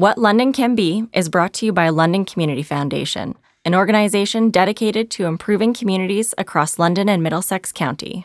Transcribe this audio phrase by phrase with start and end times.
[0.00, 3.34] What London Can Be is brought to you by London Community Foundation,
[3.66, 8.24] an organization dedicated to improving communities across London and Middlesex County.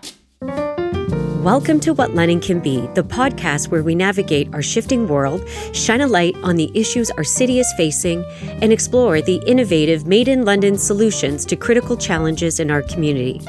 [1.44, 6.00] Welcome to What London Can Be, the podcast where we navigate our shifting world, shine
[6.00, 8.24] a light on the issues our city is facing,
[8.62, 13.42] and explore the innovative Made in London solutions to critical challenges in our community.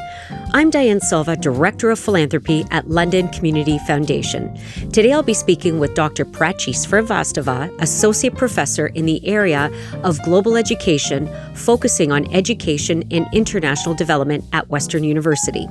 [0.52, 4.56] I'm Diane Silva, Director of Philanthropy at London Community Foundation.
[4.92, 6.24] Today I'll be speaking with Dr.
[6.24, 9.70] Prachi Srivastava, Associate Professor in the area
[10.04, 15.66] of Global Education, focusing on education and international development at Western University.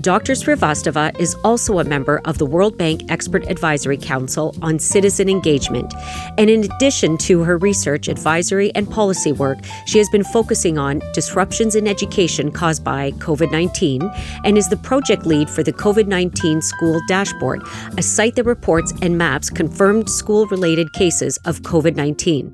[0.00, 0.32] Dr.
[0.32, 5.92] Srivastava is also a member of the World Bank Expert Advisory Council on Citizen Engagement.
[6.38, 11.00] And in addition to her research, advisory, and policy work, she has been focusing on
[11.12, 14.05] disruptions in education caused by COVID 19
[14.44, 17.62] and is the project lead for the COVID 19 School Dashboard,
[17.96, 22.52] a site that reports and maps confirmed school related cases of COVID 19.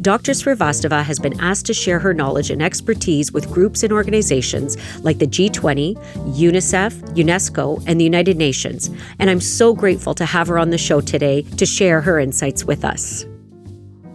[0.00, 0.32] Dr.
[0.32, 5.18] Srivastava has been asked to share her knowledge and expertise with groups and organizations like
[5.18, 5.96] the G20,
[6.36, 8.90] UNICEF, UNESCO, and the United Nations.
[9.18, 12.64] And I'm so grateful to have her on the show today to share her insights
[12.64, 13.24] with us.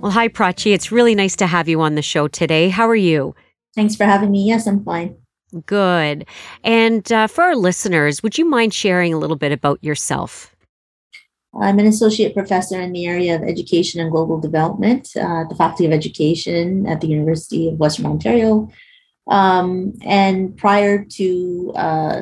[0.02, 0.74] Well, hi, Prachi.
[0.74, 2.70] It's really nice to have you on the show today.
[2.70, 3.36] How are you?
[3.76, 4.44] Thanks for having me.
[4.44, 5.18] Yes, I'm fine.
[5.66, 6.26] Good.
[6.64, 10.56] And uh, for our listeners, would you mind sharing a little bit about yourself?
[11.60, 15.56] I'm an associate professor in the area of education and global development uh, at the
[15.56, 18.70] Faculty of Education at the University of Western Ontario.
[19.28, 22.22] Um, and prior to uh,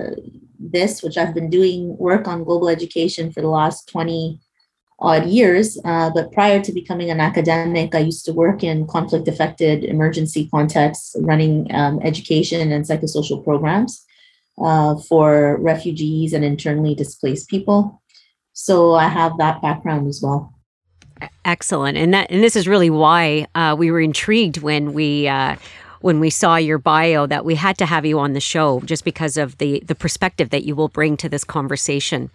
[0.59, 4.39] this, which I've been doing work on global education for the last 20
[4.99, 5.77] odd years.
[5.85, 10.49] Uh, but prior to becoming an academic, I used to work in conflict affected emergency
[10.49, 14.05] contexts, running um, education and psychosocial programs
[14.59, 18.01] uh, for refugees and internally displaced people.
[18.53, 20.53] So I have that background as well.
[21.45, 25.55] Excellent, and that and this is really why uh, we were intrigued when we uh,
[26.01, 29.03] when we saw your bio that we had to have you on the show just
[29.03, 32.30] because of the the perspective that you will bring to this conversation.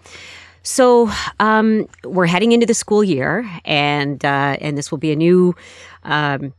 [0.62, 5.16] So um, we're heading into the school year, and uh, and this will be a
[5.16, 5.54] new.
[6.04, 6.52] Um,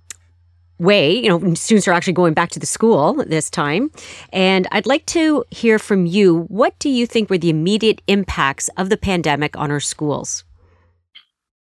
[0.80, 3.92] way you know students are actually going back to the school this time.
[4.34, 6.42] And i'd like to hear from you.
[6.50, 10.44] What do you think were the immediate impacts of the pandemic on our schools?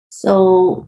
[0.10, 0.88] So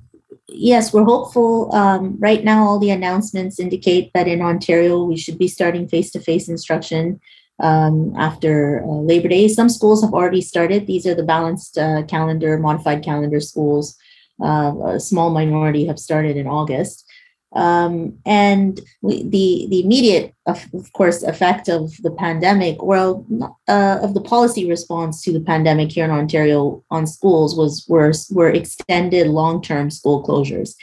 [0.50, 1.74] yes we're hopeful.
[1.74, 6.50] Um, right now all the announcements indicate that in ontario we should be starting face-to-face
[6.50, 7.20] instruction
[7.60, 9.48] um, after uh, Labor Day.
[9.48, 10.88] Some schools have already started.
[10.88, 13.98] These are the balanced uh, calendar, modified calendar schools.
[14.42, 17.06] Uh, a small minority have started in August.
[17.54, 23.26] Um, and we, the the immediate, of, of, course, effect of the pandemic, well,
[23.68, 28.14] uh, of the policy response to the pandemic here in Ontario on schools was were
[28.30, 30.76] were extended long term school closures,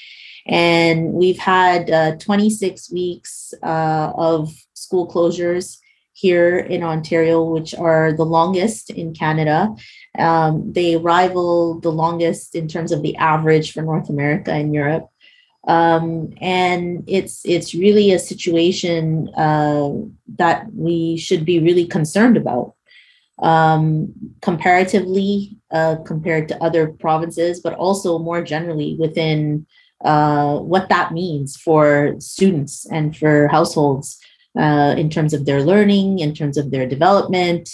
[0.44, 5.78] and we've had uh, 26 weeks uh, of school closures
[6.16, 9.75] here in Ontario, which are the longest in Canada.
[10.19, 15.09] Um, they rival the longest in terms of the average for North America and Europe.
[15.69, 19.91] Um, and it's it's really a situation uh,
[20.38, 22.75] that we should be really concerned about
[23.43, 29.66] um, comparatively uh, compared to other provinces, but also more generally within
[30.03, 34.19] uh, what that means for students and for households
[34.59, 37.71] uh, in terms of their learning, in terms of their development,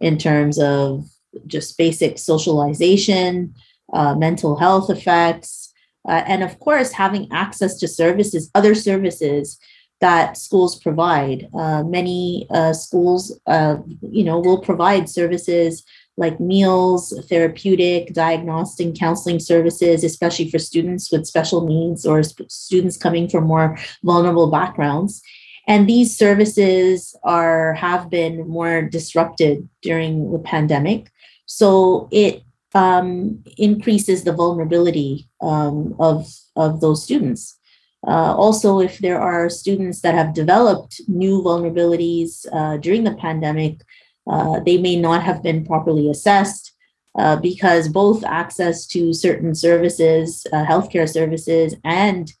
[0.00, 1.04] in terms of
[1.46, 3.54] just basic socialization,
[3.92, 5.72] uh, mental health effects,
[6.08, 9.58] uh, and of course, having access to services, other services
[10.00, 11.48] that schools provide.
[11.54, 15.84] Uh, many uh, schools, uh, you know, will provide services
[16.16, 22.96] like meals, therapeutic, diagnostic, counseling services, especially for students with special needs or sp- students
[22.96, 25.22] coming from more vulnerable backgrounds
[25.68, 31.10] and these services are have been more disrupted during the pandemic.
[31.46, 32.42] So it
[32.74, 37.58] um, increases the vulnerability um, of of those students.
[38.06, 43.80] Uh, also if there are students that have developed new vulnerabilities uh, during the pandemic
[44.26, 46.72] uh, they may not have been properly assessed
[47.16, 52.32] uh, because both access to certain services uh, healthcare services and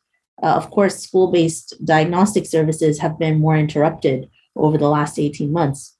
[0.42, 5.52] uh, of course, school based diagnostic services have been more interrupted over the last 18
[5.52, 5.96] months.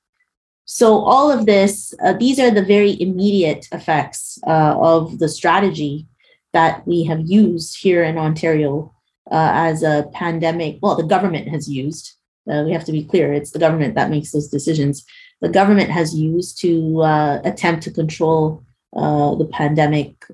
[0.64, 6.06] So, all of this, uh, these are the very immediate effects uh, of the strategy
[6.52, 8.94] that we have used here in Ontario
[9.30, 10.78] uh, as a pandemic.
[10.82, 12.14] Well, the government has used,
[12.50, 15.04] uh, we have to be clear, it's the government that makes those decisions.
[15.40, 20.24] The government has used to uh, attempt to control the pandemic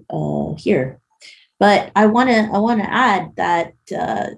[0.59, 0.98] here.
[1.59, 4.31] But I want to I want to add that uh,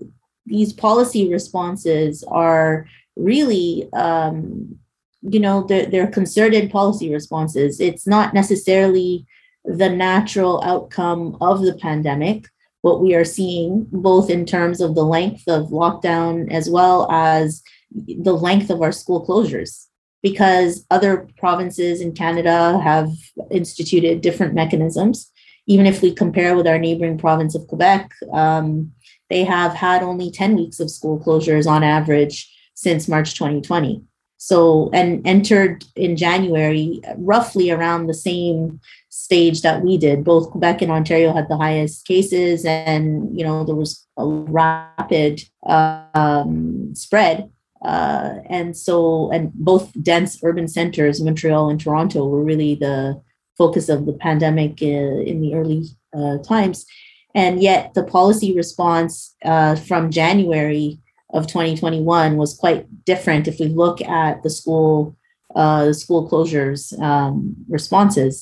[0.46, 2.86] these policy responses are
[3.16, 4.78] really um,
[5.22, 7.80] you know they're, they're concerted policy responses.
[7.80, 9.26] It's not necessarily
[9.64, 12.48] the natural outcome of the pandemic.
[12.80, 17.62] What we are seeing both in terms of the length of lockdown as well as
[17.92, 19.86] the length of our school closures.
[20.22, 23.08] Because other provinces in canada have
[23.50, 25.30] instituted different mechanisms
[25.66, 28.92] even if we compare with our neighboring province of quebec um,
[29.28, 34.02] they have had only 10 weeks of school closures on average since march 2020
[34.42, 38.80] so, and entered in January, roughly around the same
[39.10, 40.24] stage that we did.
[40.24, 45.42] Both Quebec and Ontario had the highest cases, and you know there was a rapid
[45.66, 47.50] um, spread.
[47.84, 53.20] Uh, and so, and both dense urban centers, Montreal and Toronto, were really the
[53.62, 55.82] focus of the pandemic uh, in the early
[56.18, 56.86] uh, times.
[57.34, 59.12] And yet, the policy response
[59.44, 60.98] uh, from January
[61.38, 65.16] of 2021 was quite different if we look at the school
[65.62, 68.34] uh, school closures um, responses.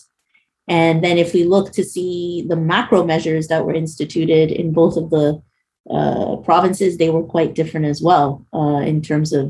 [0.68, 4.96] And then if we look to see the macro measures that were instituted in both
[4.96, 5.42] of the
[5.90, 9.46] uh, provinces, they were quite different as well uh, in terms of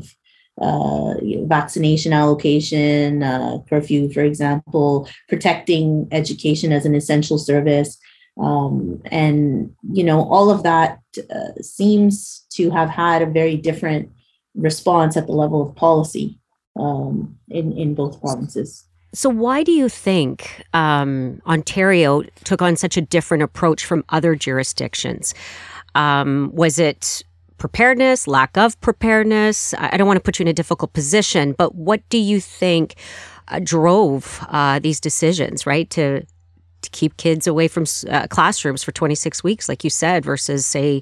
[0.59, 1.13] uh,
[1.45, 7.97] vaccination allocation, uh, curfew, for example, protecting education as an essential service,
[8.39, 14.11] um, and you know all of that uh, seems to have had a very different
[14.55, 16.39] response at the level of policy
[16.79, 18.85] um, in in both provinces.
[19.13, 24.35] So, why do you think um, Ontario took on such a different approach from other
[24.35, 25.33] jurisdictions?
[25.95, 27.23] Um, was it
[27.59, 29.73] preparedness, lack of preparedness?
[29.77, 32.95] I don't want to put you in a difficult position, but what do you think
[33.49, 35.89] uh, drove uh, these decisions, right?
[35.91, 36.25] To
[36.81, 41.01] to keep kids away from uh, classrooms for 26 weeks, like you said, versus, say,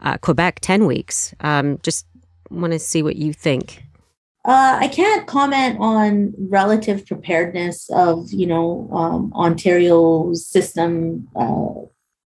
[0.00, 1.34] uh, Quebec, 10 weeks.
[1.40, 2.06] Um, just
[2.48, 3.82] want to see what you think.
[4.44, 11.72] Uh, I can't comment on relative preparedness of, you know, um, Ontario's system uh,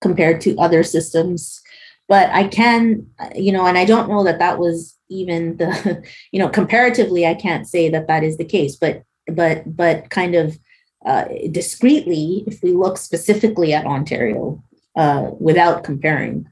[0.00, 1.60] compared to other systems,
[2.08, 6.02] but I can, you know, and I don't know that that was even the,
[6.32, 10.34] you know, comparatively, I can't say that that is the case, but, but, but kind
[10.34, 10.58] of
[11.06, 14.62] uh, discreetly, if we look specifically at Ontario
[14.96, 16.46] uh, without comparing,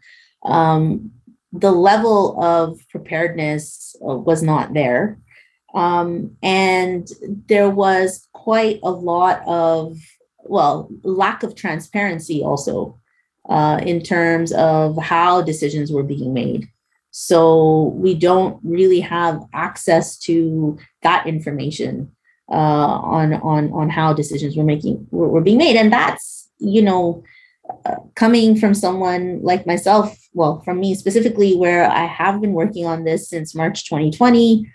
[0.45, 1.11] um,
[1.53, 5.19] the level of preparedness uh, was not there.
[5.75, 7.09] Um, and
[7.47, 9.99] there was quite a lot of,
[10.45, 12.99] well, lack of transparency also
[13.49, 16.69] uh, in terms of how decisions were being made.
[17.11, 22.11] So we don't really have access to that information
[22.51, 26.83] uh, on on on how decisions were making were, were being made, and that's you
[26.83, 27.23] know
[27.85, 32.87] uh, coming from someone like myself, well, from me specifically, where I have been working
[32.87, 34.67] on this since March 2020.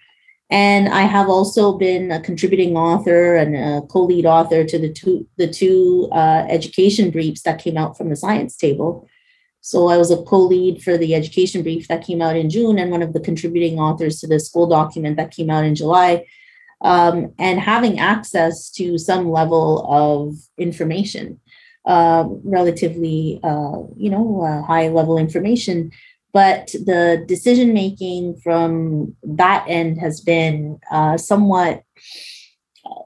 [0.49, 5.27] And I have also been a contributing author and a co-lead author to the two
[5.37, 9.07] the two uh, education briefs that came out from the science table.
[9.59, 12.91] So I was a co-lead for the education brief that came out in June, and
[12.91, 16.25] one of the contributing authors to the school document that came out in July
[16.81, 21.39] um, and having access to some level of information,
[21.85, 25.91] uh, relatively, uh, you know, uh, high level information.
[26.37, 31.81] But the decision making from that end has been uh, somewhat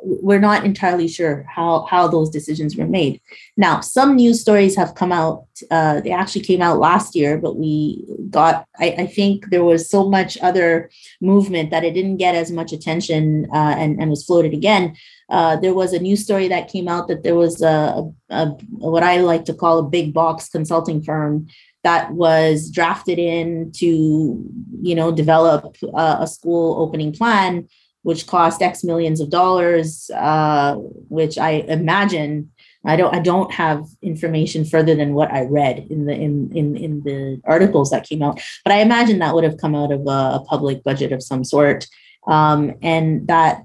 [0.03, 3.22] we're not entirely sure how how those decisions were made.
[3.58, 5.46] Now, some news stories have come out.
[5.70, 8.65] Uh, they actually came out last year, but we got.
[8.79, 10.89] I, I, think there was so much other
[11.22, 14.96] movement that it didn't get as much attention uh, and and was floated again.
[15.29, 18.46] Uh, there was a news story that came out that there was a, a, a
[18.91, 21.48] what I like to call a big box consulting firm
[21.84, 24.44] that was drafted in to
[24.82, 27.68] you know develop a, a school opening plan
[28.04, 32.52] which cost X millions of dollars, uh, which I imagine
[32.84, 36.76] I don't I don't have information further than what I read in the in in
[36.76, 40.02] in the articles that came out, but I imagine that would have come out of
[40.02, 41.88] a, a public budget of some sort,
[42.28, 43.64] um, and that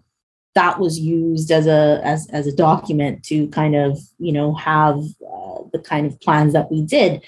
[0.54, 4.98] that was used as a as as a document to kind of you know have
[4.98, 7.24] uh, the kind of plans that we did.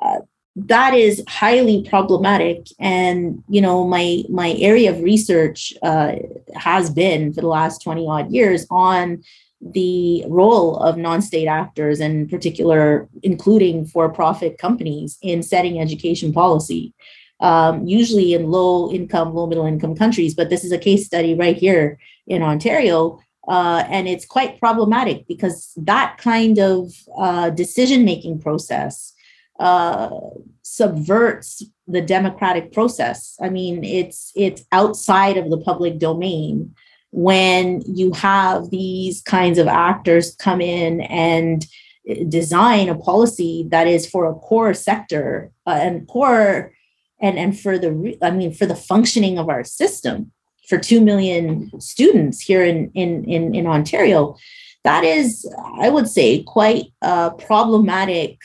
[0.00, 0.20] Uh,
[0.56, 2.66] that is highly problematic.
[2.80, 6.12] And you know my my area of research uh,
[6.54, 9.22] has been for the last 20 odd years on
[9.60, 16.92] the role of non-state actors and in particular including for-profit companies in setting education policy
[17.40, 20.34] um, usually in low income low middle income countries.
[20.34, 25.26] But this is a case study right here in ontario uh, and it's quite problematic
[25.28, 29.12] because that kind of uh, decision making process
[29.58, 30.10] uh,
[30.62, 33.36] subverts the democratic process.
[33.40, 36.74] I mean, it's it's outside of the public domain
[37.10, 41.66] when you have these kinds of actors come in and
[42.28, 46.72] design a policy that is for a core sector uh, and core
[47.20, 50.32] and and for the I mean for the functioning of our system
[50.68, 54.36] for 2 million students here in in in, in Ontario
[54.84, 58.38] that is I would say quite a problematic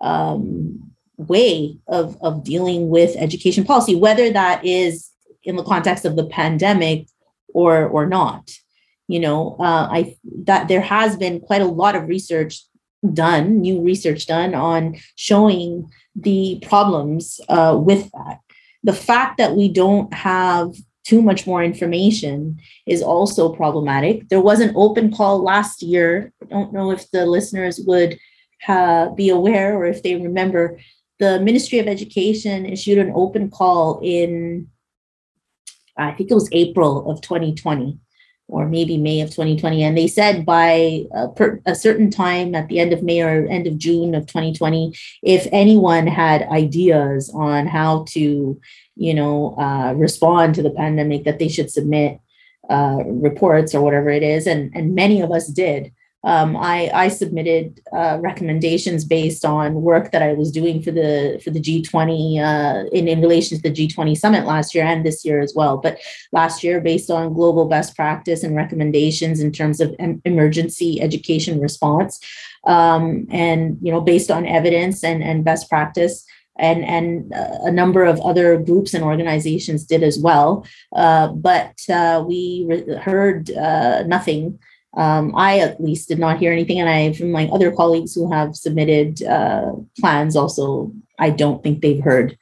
[0.00, 5.10] um, way of, of dealing with education policy, whether that is
[5.44, 7.06] in the context of the pandemic
[7.52, 8.50] or or not.
[9.08, 12.64] You know, uh, I that there has been quite a lot of research
[13.12, 18.40] done, new research done on showing the problems uh, with that.
[18.82, 24.28] The fact that we don't have too much more information is also problematic.
[24.28, 26.32] There was an open call last year.
[26.42, 28.18] I don't know if the listeners would
[28.68, 30.78] uh, be aware or if they remember
[31.18, 34.68] the Ministry of Education issued an open call in,
[35.96, 37.98] I think it was April of 2020
[38.48, 39.84] or maybe May of 2020.
[39.84, 43.46] And they said by a, per, a, certain time at the end of May or
[43.46, 48.60] end of June of 2020, if anyone had ideas on how to,
[48.96, 52.18] you know, uh, respond to the pandemic, that they should submit
[52.68, 54.46] uh, reports or whatever it is.
[54.46, 60.12] And, and many of us did um, I, I, submitted uh, recommendations based on work
[60.12, 63.74] that I was doing for the for the G20 uh, in, in relation to the
[63.74, 65.78] G20 summit last year and this year as well.
[65.78, 65.98] But
[66.32, 71.58] last year, based on global best practice and recommendations in terms of em- emergency education
[71.58, 72.20] response,
[72.66, 76.26] um, and you know based on evidence and, and best practice,
[76.58, 80.66] and and uh, a number of other groups and organizations did as well.
[80.94, 84.58] Uh, but uh, we re- heard uh, nothing
[84.96, 88.30] um, I at least did not hear anything, and I from my other colleagues who
[88.30, 92.36] have submitted uh, plans also, I don't think they've heard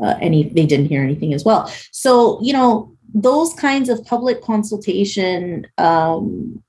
[0.00, 0.48] uh, any.
[0.48, 1.72] They didn't hear anything as well.
[1.90, 6.62] So you know those kinds of public consultation um,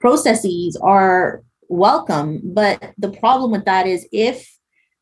[0.00, 4.52] processes are welcome, but the problem with that is if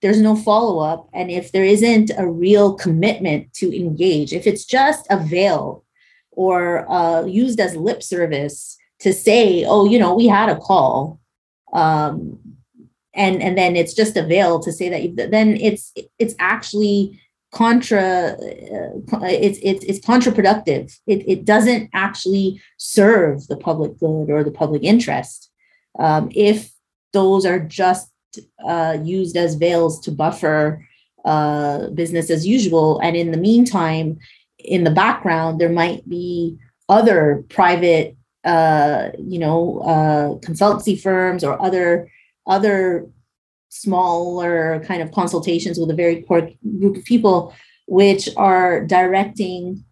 [0.00, 4.64] there's no follow up and if there isn't a real commitment to engage, if it's
[4.64, 5.84] just a veil
[6.32, 11.20] or uh, used as lip service to say, oh, you know, we had a call.
[11.72, 12.38] Um,
[13.14, 17.20] and and then it's just a veil to say that then it's it's actually
[17.52, 24.44] contra uh, it's it's it's contraproductive it, it doesn't actually serve the public good or
[24.44, 25.50] the public interest
[25.98, 26.70] um, if
[27.12, 28.12] those are just
[28.64, 30.86] uh, used as veils to buffer
[31.24, 34.16] uh, business as usual and in the meantime
[34.64, 36.56] in the background there might be
[36.88, 42.10] other private uh, you know uh, consultancy firms or other
[42.46, 43.06] other
[43.68, 46.50] smaller kind of consultations with a very core
[46.80, 47.54] group of people
[47.86, 49.84] which are directing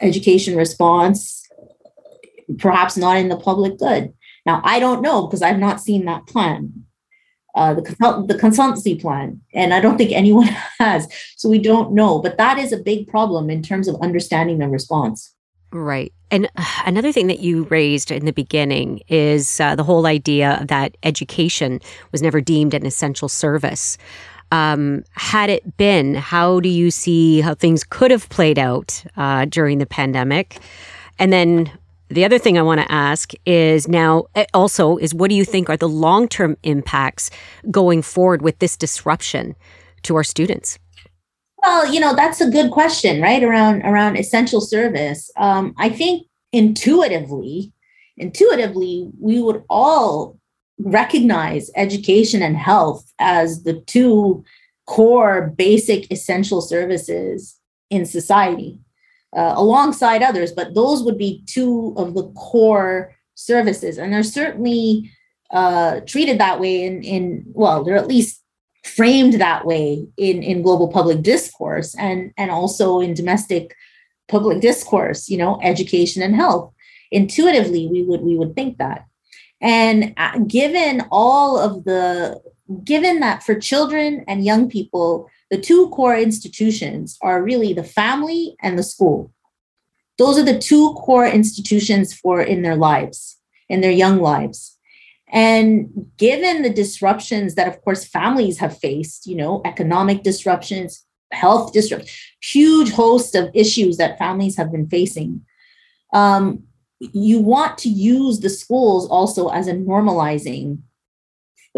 [0.00, 1.46] education response
[2.58, 4.12] perhaps not in the public good.
[4.46, 6.84] Now i don't know because i've not seen that plan
[7.54, 11.06] uh, the consult- the consultancy plan, and I don't think anyone has.
[11.36, 14.68] So we don't know, but that is a big problem in terms of understanding the
[14.68, 15.34] response.
[15.72, 16.12] Right.
[16.30, 16.50] And
[16.86, 21.80] another thing that you raised in the beginning is uh, the whole idea that education
[22.12, 23.98] was never deemed an essential service.
[24.50, 29.46] Um, had it been, how do you see how things could have played out uh,
[29.46, 30.58] during the pandemic?
[31.18, 31.70] And then
[32.12, 35.44] the other thing I want to ask is now eh, also is what do you
[35.44, 37.30] think are the long term impacts
[37.70, 39.56] going forward with this disruption
[40.02, 40.78] to our students?
[41.62, 43.42] Well, you know that's a good question, right?
[43.42, 47.72] Around around essential service, um, I think intuitively,
[48.16, 50.38] intuitively, we would all
[50.78, 54.44] recognize education and health as the two
[54.86, 57.56] core basic essential services
[57.90, 58.78] in society
[59.36, 63.98] uh, alongside others, but those would be two of the core services.
[63.98, 65.10] And they're certainly
[65.50, 68.42] uh, treated that way in, in, well, they're at least
[68.84, 73.74] framed that way in, in global public discourse and, and also in domestic
[74.28, 76.72] public discourse, you know, education and health.
[77.10, 79.04] Intuitively, we would we would think that.
[79.60, 82.40] And uh, given all of the
[82.84, 88.56] given that for children and young people, the two core institutions are really the family
[88.62, 89.30] and the school.
[90.16, 93.36] Those are the two core institutions for in their lives,
[93.68, 94.78] in their young lives.
[95.30, 101.74] And given the disruptions that, of course, families have faced, you know, economic disruptions, health
[101.74, 105.42] disruptions, huge host of issues that families have been facing,
[106.14, 106.62] um,
[106.98, 110.78] you want to use the schools also as a normalizing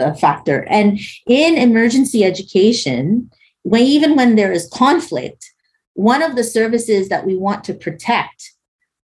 [0.00, 0.64] uh, factor.
[0.70, 3.32] And in emergency education,
[3.64, 5.50] when even when there is conflict,
[5.94, 8.52] one of the services that we want to protect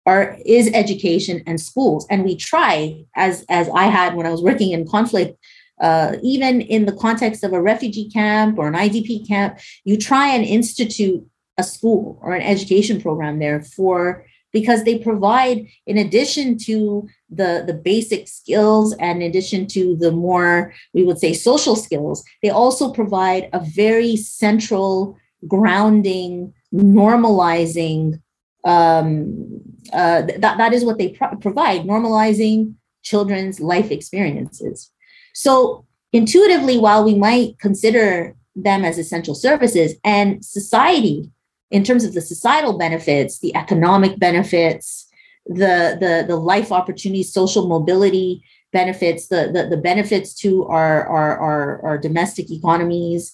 [0.06, 2.06] are is education and schools.
[2.10, 5.38] And we try, as as I had when I was working in conflict
[5.80, 10.30] uh, even in the context of a refugee camp or an IDP camp, you try
[10.30, 11.26] and institute
[11.58, 17.52] a school or an education program there for because they provide in addition to the
[17.68, 22.50] the basic skills and in addition to the more we would say social skills they
[22.50, 28.22] also provide a very central grounding normalizing
[28.64, 29.62] um,
[29.94, 34.92] uh, that, that is what they pro- provide normalizing children's life experiences.
[35.34, 41.30] So intuitively while we might consider them as essential services and society
[41.72, 45.08] in terms of the societal benefits, the economic benefits,
[45.46, 51.40] the the the life opportunities, social mobility benefits, the the, the benefits to our, our
[51.40, 53.34] our our domestic economies,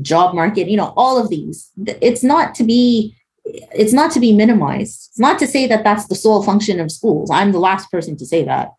[0.00, 1.70] job market, you know, all of these.
[1.86, 5.08] It's not to be it's not to be minimized.
[5.10, 7.30] It's not to say that that's the sole function of schools.
[7.30, 8.70] I'm the last person to say that.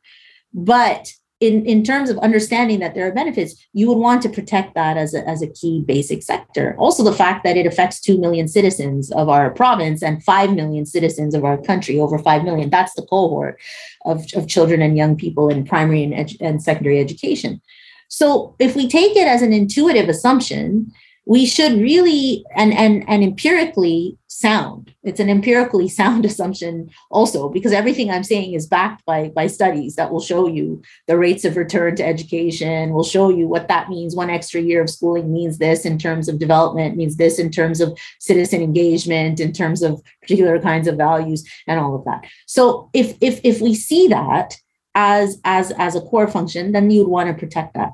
[0.53, 1.12] But
[1.44, 4.96] in, in terms of understanding that there are benefits, you would want to protect that
[4.96, 6.74] as a, as a key basic sector.
[6.80, 10.86] Also, the fact that it affects 2 million citizens of our province and 5 million
[10.86, 13.60] citizens of our country, over 5 million, that's the cohort
[14.06, 17.62] of, of children and young people in primary and, edu- and secondary education.
[18.08, 20.94] So, if we take it as an intuitive assumption,
[21.25, 24.94] we should really and and and empirically sound.
[25.03, 29.96] It's an empirically sound assumption also because everything i'm saying is backed by by studies
[29.96, 33.89] that will show you the rates of return to education will show you what that
[33.89, 37.51] means one extra year of schooling means this in terms of development means this in
[37.51, 42.25] terms of citizen engagement in terms of particular kinds of values and all of that.
[42.46, 44.58] So if if if we see that
[44.96, 47.92] as as as a core function then you'd want to protect that.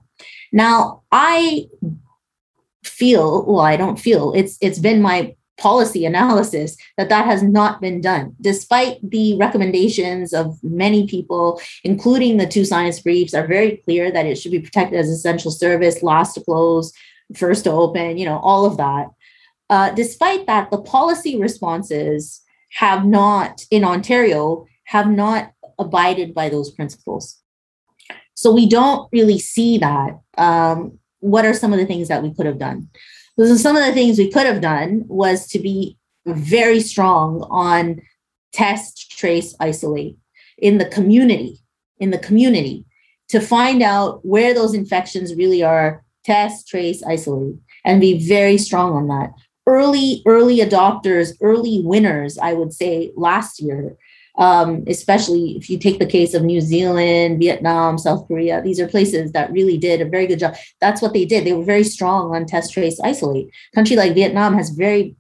[0.52, 1.68] Now i
[2.84, 4.34] feel well i don't feel.
[4.34, 8.34] It's it's been my policy analysis that that has not been done.
[8.40, 14.26] Despite the recommendations of many people including the two science briefs are very clear that
[14.26, 16.94] it should be protected as essential service last to close
[17.36, 19.08] first to open you know all of that.
[19.70, 26.72] Uh, despite that the policy responses have not in ontario have not abided by those
[26.72, 27.40] principles.
[28.34, 30.20] So we don't really see that.
[30.38, 32.90] Um, what are some of the things that we could have done?
[33.38, 38.02] So some of the things we could have done was to be very strong on
[38.54, 40.18] test, trace, isolate
[40.58, 41.60] in the community,
[42.00, 42.86] in the community
[43.30, 47.56] to find out where those infections really are, test, trace, isolate,
[47.86, 49.32] and be very strong on that.
[49.68, 53.98] Early, early adopters, early winners, I would say last year
[54.40, 58.88] um, especially if you take the case of New Zealand, Vietnam, South Korea, these are
[58.88, 60.56] places that really did a very good job.
[60.80, 61.46] That's what they did.
[61.46, 63.50] They were very strong on test, trace, isolate.
[63.76, 65.16] Country like Vietnam has very,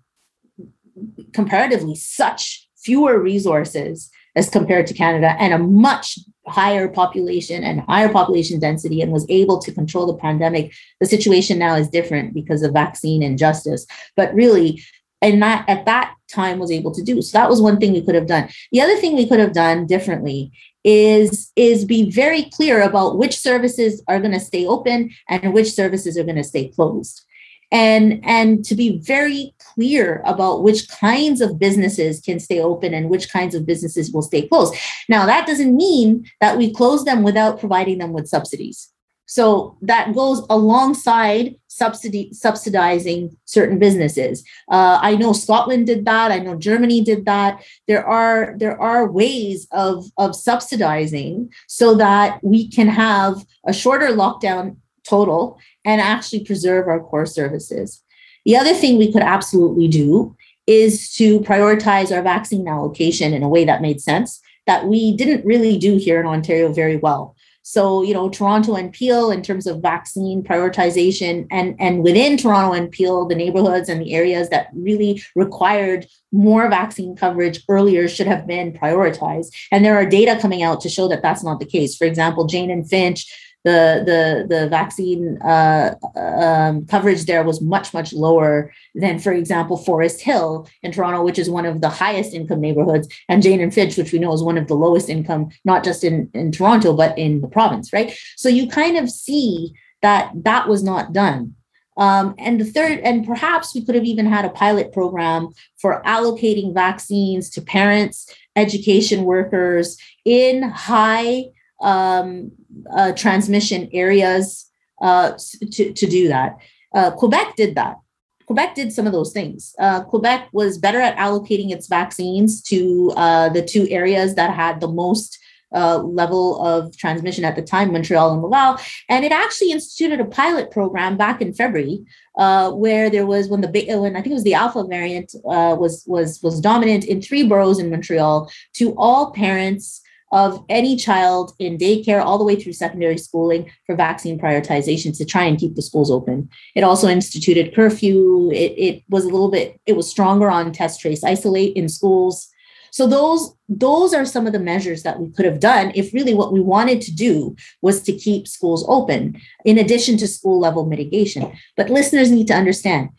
[1.33, 8.09] comparatively, such fewer resources as compared to Canada and a much higher population and higher
[8.09, 10.73] population density and was able to control the pandemic.
[10.99, 13.85] The situation now is different because of vaccine injustice.
[14.15, 14.81] But really,
[15.21, 17.21] and that at that time was able to do.
[17.21, 18.49] So that was one thing we could have done.
[18.71, 20.51] The other thing we could have done differently
[20.83, 25.73] is is be very clear about which services are going to stay open and which
[25.73, 27.25] services are going to stay closed.
[27.71, 33.09] And and to be very clear about which kinds of businesses can stay open and
[33.09, 34.73] which kinds of businesses will stay closed.
[35.07, 38.91] Now that doesn't mean that we close them without providing them with subsidies
[39.29, 44.43] so that goes alongside subsidy subsidizing certain businesses.
[44.71, 46.31] Uh, I know Scotland did that.
[46.31, 47.63] I know Germany did that.
[47.87, 54.07] There are there are ways of of subsidizing so that we can have a shorter
[54.07, 58.01] lockdown total and actually preserve our core services.
[58.45, 63.49] The other thing we could absolutely do is to prioritize our vaccine allocation in a
[63.49, 67.35] way that made sense that we didn't really do here in Ontario very well.
[67.69, 72.73] So, you know, Toronto and Peel in terms of vaccine prioritization and, and within Toronto
[72.73, 78.25] and Peel, the neighborhoods and the areas that really required more vaccine coverage earlier should
[78.25, 79.53] have been prioritized.
[79.71, 81.95] And there are data coming out to show that that's not the case.
[81.95, 83.31] For example, Jane and Finch
[83.65, 89.77] the the the vaccine uh, um, coverage there was much much lower than, for example,
[89.77, 93.73] Forest Hill in Toronto, which is one of the highest income neighborhoods, and Jane and
[93.73, 96.93] Finch, which we know is one of the lowest income, not just in in Toronto
[96.93, 98.17] but in the province, right?
[98.37, 101.55] So you kind of see that that was not done.
[101.97, 105.49] Um, and the third, and perhaps we could have even had a pilot program
[105.81, 111.49] for allocating vaccines to parents, education workers in high
[111.81, 112.51] um,
[112.91, 114.69] uh, transmission areas
[115.01, 115.33] uh,
[115.71, 116.57] to, to do that.
[116.93, 117.97] Uh, Quebec did that.
[118.45, 119.75] Quebec did some of those things.
[119.77, 124.79] Uh, Quebec was better at allocating its vaccines to uh, the two areas that had
[124.79, 125.37] the most
[125.75, 128.77] uh, level of transmission at the time, Montreal and Laval.
[129.07, 132.03] And it actually instituted a pilot program back in February,
[132.39, 135.75] uh, where there was when the when I think it was the Alpha variant uh,
[135.79, 141.53] was was was dominant in three boroughs in Montreal to all parents of any child
[141.59, 145.75] in daycare all the way through secondary schooling for vaccine prioritization to try and keep
[145.75, 146.49] the schools open.
[146.75, 148.51] It also instituted curfew.
[148.51, 152.47] It, it was a little bit, it was stronger on test, trace, isolate in schools.
[152.91, 156.33] So those those are some of the measures that we could have done if really
[156.33, 160.87] what we wanted to do was to keep schools open in addition to school level
[160.87, 161.51] mitigation.
[161.77, 163.09] But listeners need to understand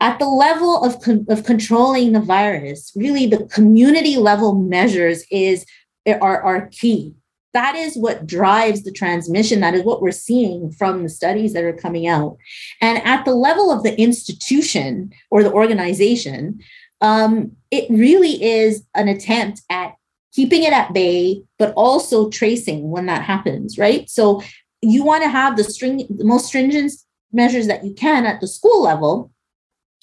[0.00, 0.96] at the level of,
[1.28, 5.66] of controlling the virus, really the community level measures is
[6.14, 7.14] are, are key.
[7.54, 9.60] That is what drives the transmission.
[9.60, 12.36] That is what we're seeing from the studies that are coming out.
[12.80, 16.60] And at the level of the institution or the organization,
[17.00, 19.94] um, it really is an attempt at
[20.32, 24.08] keeping it at bay, but also tracing when that happens, right?
[24.10, 24.42] So
[24.82, 26.92] you want to have the string, the most stringent
[27.32, 29.32] measures that you can at the school level,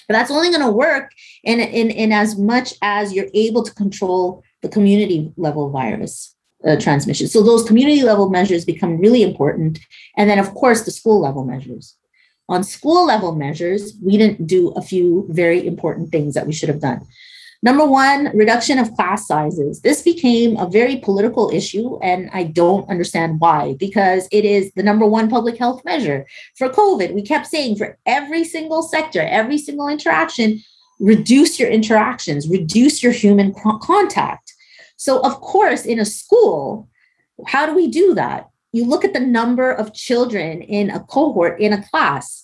[0.08, 1.12] but that's only going to work
[1.44, 6.36] in, in, in as much as you're able to control the community level virus
[6.67, 7.28] uh, transmission.
[7.28, 9.78] So those community level measures become really important.
[10.17, 11.95] And then, of course, the school level measures.
[12.49, 16.69] On school level measures, we didn't do a few very important things that we should
[16.69, 17.01] have done.
[17.62, 19.82] Number one, reduction of class sizes.
[19.82, 24.84] This became a very political issue, and I don't understand why, because it is the
[24.84, 27.13] number one public health measure for COVID.
[27.13, 30.62] We kept saying for every single sector, every single interaction,
[30.99, 34.44] reduce your interactions, reduce your human contact.
[34.97, 36.89] So, of course, in a school,
[37.47, 38.49] how do we do that?
[38.71, 42.43] You look at the number of children in a cohort, in a class,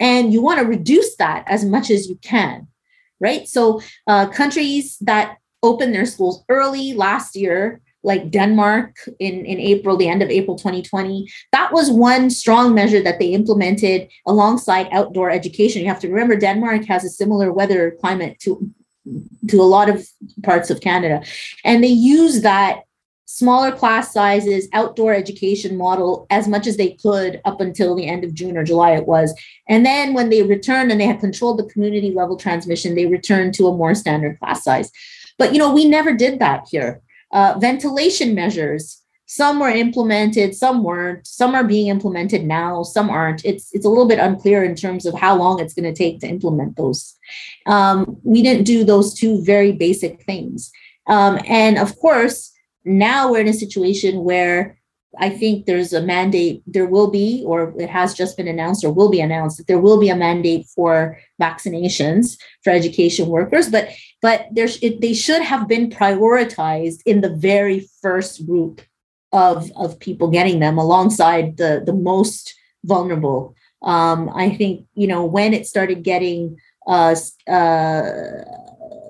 [0.00, 2.66] and you want to reduce that as much as you can,
[3.20, 3.46] right?
[3.48, 9.96] So, uh, countries that opened their schools early last year, like Denmark in, in April,
[9.96, 15.30] the end of April 2020, that was one strong measure that they implemented alongside outdoor
[15.30, 15.82] education.
[15.82, 18.70] You have to remember Denmark has a similar weather climate to
[19.48, 20.06] to a lot of
[20.42, 21.22] parts of Canada.
[21.64, 22.82] And they use that
[23.26, 28.24] smaller class sizes, outdoor education model as much as they could up until the end
[28.24, 29.34] of June or July, it was.
[29.68, 33.54] And then when they returned and they had controlled the community level transmission, they returned
[33.54, 34.90] to a more standard class size.
[35.38, 37.00] But, you know, we never did that here.
[37.32, 39.01] Uh, ventilation measures
[39.34, 41.26] some were implemented some weren't.
[41.26, 43.42] Some are being implemented now some aren't.
[43.46, 46.20] It's it's a little bit unclear in terms of how long it's going to take
[46.20, 47.16] to implement those.
[47.64, 50.70] Um, we didn't do those two very basic things.
[51.06, 52.52] Um, and of course
[52.84, 54.78] now we're in a situation where
[55.18, 58.92] I think there's a mandate, there will be, or it has just been announced or
[58.92, 63.88] will be announced that there will be a mandate for vaccinations for education workers, but
[64.20, 68.82] but there's it, they should have been prioritized in the very first group
[69.32, 73.54] of of people getting them alongside the the most vulnerable.
[73.82, 77.14] Um, I think you know when it started getting uh,
[77.48, 78.02] uh,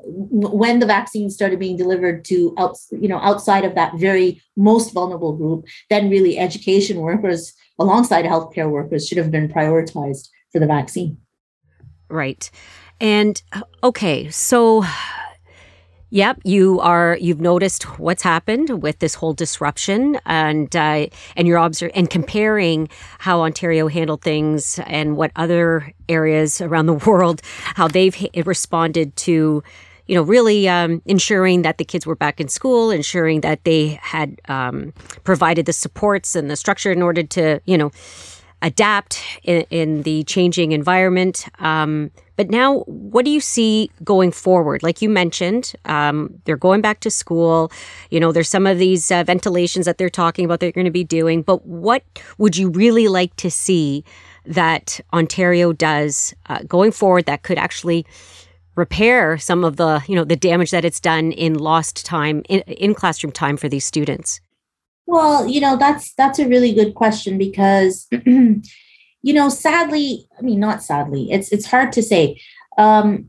[0.04, 4.92] when the vaccine started being delivered to out, you know outside of that very most
[4.92, 10.66] vulnerable group, then really education workers alongside healthcare workers should have been prioritized for the
[10.66, 11.18] vaccine.
[12.08, 12.50] Right.
[13.00, 13.42] And
[13.82, 14.85] okay, so
[16.12, 17.16] Yep, you are.
[17.18, 23.40] You've noticed what's happened with this whole disruption, and uh, and you're and comparing how
[23.40, 27.40] Ontario handled things and what other areas around the world
[27.77, 29.64] how they've responded to,
[30.07, 33.98] you know, really um, ensuring that the kids were back in school, ensuring that they
[34.03, 34.92] had um,
[35.25, 37.90] provided the supports and the structure in order to, you know,
[38.61, 41.46] adapt in, in the changing environment.
[41.59, 44.83] Um, but now, what do you see going forward?
[44.83, 47.71] Like you mentioned, um, they're going back to school.
[48.11, 50.90] You know, there's some of these uh, ventilations that they're talking about they're going to
[50.90, 51.42] be doing.
[51.42, 52.03] But what
[52.38, 54.05] would you really like to see
[54.47, 58.07] that Ontario does uh, going forward that could actually
[58.75, 62.61] repair some of the you know the damage that it's done in lost time in,
[62.61, 64.40] in classroom time for these students?
[65.07, 68.09] Well, you know that's that's a really good question because
[69.22, 72.40] you know, sadly, I mean, not sadly, it's it's hard to say.
[72.78, 73.28] Um,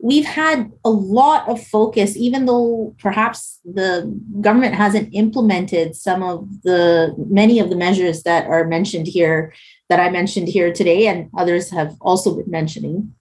[0.00, 6.48] we've had a lot of focus, even though perhaps the government hasn't implemented some of
[6.62, 9.52] the many of the measures that are mentioned here,
[9.88, 13.14] that I mentioned here today, and others have also been mentioning.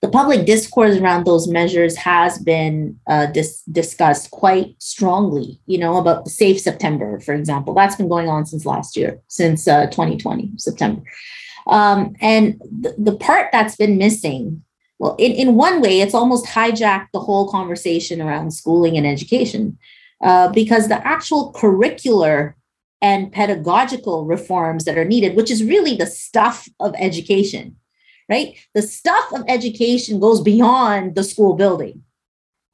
[0.00, 5.60] The public discourse around those measures has been uh, dis- discussed quite strongly.
[5.66, 9.68] You know, about Safe September, for example, that's been going on since last year, since
[9.68, 11.02] uh, 2020 September.
[11.68, 14.64] Um, and th- the part that's been missing,
[14.98, 19.78] well, in, in one way, it's almost hijacked the whole conversation around schooling and education
[20.22, 22.54] uh, because the actual curricular
[23.00, 27.76] and pedagogical reforms that are needed, which is really the stuff of education,
[28.32, 28.56] right?
[28.74, 32.02] The stuff of education goes beyond the school building.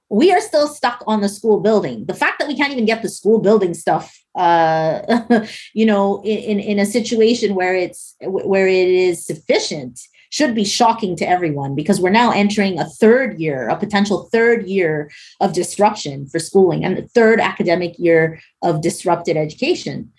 [0.09, 2.07] We are still stuck on the school building.
[2.07, 5.45] The fact that we can't even get the school building stuff, uh,
[5.75, 11.17] you know, in, in a situation where it's where it is sufficient should be shocking
[11.17, 16.27] to everyone because we're now entering a third year, a potential third year of disruption
[16.27, 20.13] for schooling and the third academic year of disrupted education.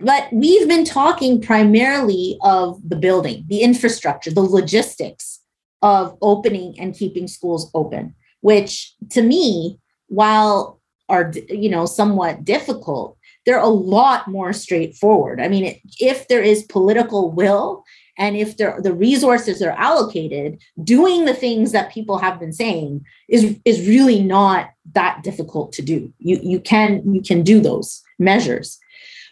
[0.00, 5.40] But we've been talking primarily of the building, the infrastructure, the logistics
[5.82, 9.78] of opening and keeping schools open, which to me,
[10.08, 15.40] while are you know somewhat difficult, they're a lot more straightforward.
[15.40, 17.84] I mean, if there is political will
[18.18, 23.04] and if there, the resources are allocated, doing the things that people have been saying
[23.28, 26.12] is is really not that difficult to do.
[26.18, 28.78] You you can you can do those measures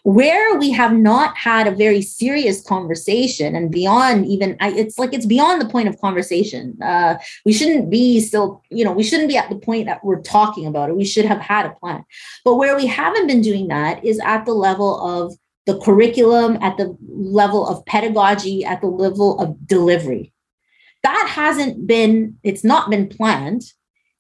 [0.03, 5.13] where we have not had a very serious conversation and beyond even I, it's like
[5.13, 6.79] it's beyond the point of conversation.
[6.83, 10.23] Uh, we shouldn't be still you know we shouldn't be at the point that we're
[10.23, 10.97] talking about it.
[10.97, 12.05] We should have had a plan.
[12.45, 15.35] But where we haven't been doing that is at the level of
[15.67, 20.33] the curriculum at the level of pedagogy at the level of delivery.
[21.03, 23.65] That hasn't been it's not been planned.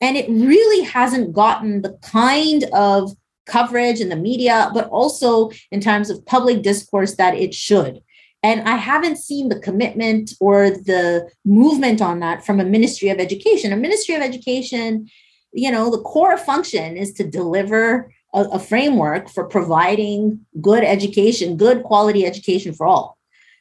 [0.02, 3.12] And it really hasn't gotten the kind of
[3.50, 8.00] coverage in the media, but also in terms of public discourse that it should.
[8.42, 13.18] And I haven't seen the commitment or the movement on that from a Ministry of
[13.18, 13.72] Education.
[13.72, 15.08] A Ministry of Education,
[15.52, 21.58] you know, the core function is to deliver a, a framework for providing good education,
[21.58, 23.19] good quality education for all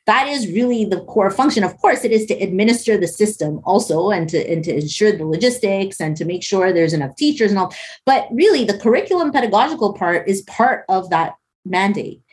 [0.10, 1.64] that is really the core function.
[1.64, 5.24] Of course, it is to administer the system also and to, and to ensure the
[5.24, 7.76] logistics and to make sure there's enough teachers and all.
[8.08, 12.24] But really, the curriculum pedagogical part is part of that mandate.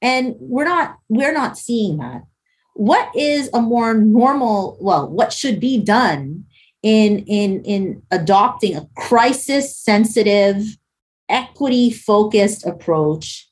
[0.00, 2.22] And we're not we're not seeing that.
[2.72, 6.46] What is a more normal, well, what should be done
[6.82, 10.64] in in in adopting a crisis sensitive,
[11.28, 13.45] equity focused approach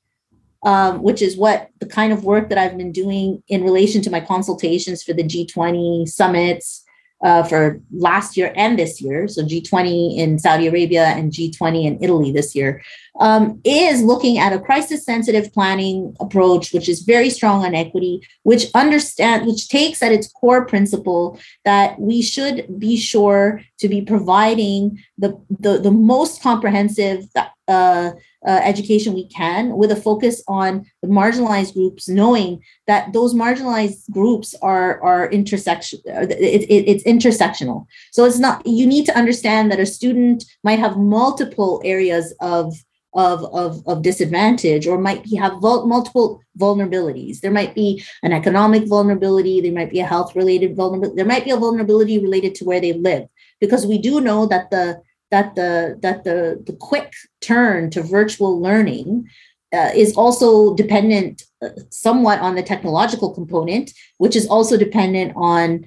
[0.64, 4.10] um, which is what the kind of work that I've been doing in relation to
[4.10, 6.84] my consultations for the G20 summits
[7.24, 9.26] uh, for last year and this year.
[9.28, 12.82] So G20 in Saudi Arabia and G20 in Italy this year
[13.18, 18.20] um, is looking at a crisis sensitive planning approach, which is very strong on equity,
[18.42, 24.02] which understand, which takes at its core principle that we should be sure to be
[24.02, 27.24] providing the the, the most comprehensive
[27.68, 28.10] uh,
[28.46, 34.10] uh, education we can with a focus on the marginalized groups knowing that those marginalized
[34.10, 39.70] groups are are intersection it, it, it's intersectional so it's not you need to understand
[39.70, 42.74] that a student might have multiple areas of
[43.14, 47.40] of, of, of disadvantage or might be, have vul- multiple vulnerabilities.
[47.40, 51.44] There might be an economic vulnerability, there might be a health related vulnerability, there might
[51.44, 53.28] be a vulnerability related to where they live.
[53.60, 55.00] Because we do know that the
[55.34, 59.28] that the that the the quick turn to virtual learning
[59.76, 65.84] uh, is also dependent uh, somewhat on the technological component, which is also dependent on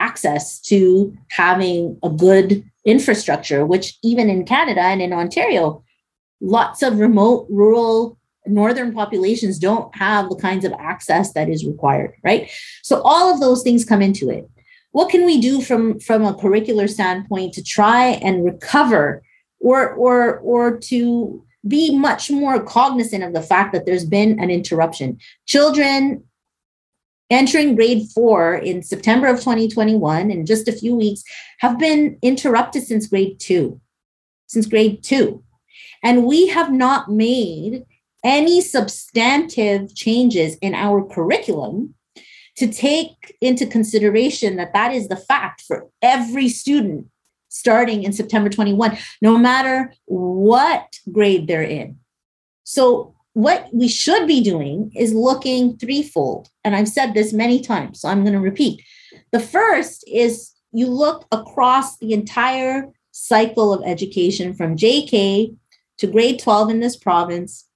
[0.00, 5.82] access to having a good infrastructure, which even in Canada and in Ontario,
[6.42, 12.12] lots of remote rural northern populations don't have the kinds of access that is required,
[12.22, 12.50] right?
[12.82, 14.46] So all of those things come into it
[14.92, 19.22] what can we do from from a curricular standpoint to try and recover
[19.60, 24.50] or or or to be much more cognizant of the fact that there's been an
[24.50, 25.18] interruption?
[25.46, 26.24] Children
[27.30, 31.22] entering grade 4 in September of 2021 in just a few weeks
[31.60, 33.80] have been interrupted since grade 2
[34.48, 35.40] since grade 2
[36.02, 37.84] and we have not made
[38.24, 41.94] any substantive changes in our curriculum
[42.60, 47.06] to take into consideration that that is the fact for every student
[47.48, 51.98] starting in September 21, no matter what grade they're in.
[52.64, 56.48] So, what we should be doing is looking threefold.
[56.64, 58.82] And I've said this many times, so I'm going to repeat.
[59.32, 65.56] The first is you look across the entire cycle of education from JK
[65.98, 67.66] to grade 12 in this province,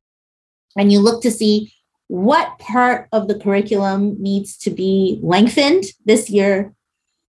[0.76, 1.72] and you look to see
[2.08, 6.74] what part of the curriculum needs to be lengthened this year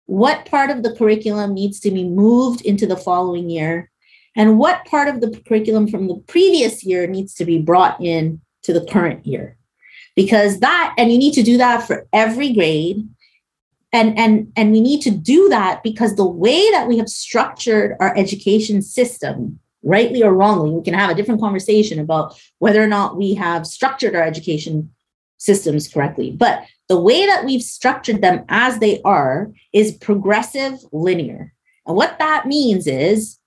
[0.05, 3.89] what part of the curriculum needs to be moved into the following year,
[4.35, 8.41] and what part of the curriculum from the previous year needs to be brought in
[8.63, 9.57] to the current year.
[10.15, 13.07] Because that, and you need to do that for every grade.
[13.91, 17.95] And, and, and we need to do that because the way that we have structured
[17.99, 22.87] our education system, rightly or wrongly, we can have a different conversation about whether or
[22.87, 24.91] not we have structured our education
[25.37, 26.31] systems correctly.
[26.31, 31.53] But the way that we've structured them as they are is progressive linear.
[31.85, 33.39] And what that means is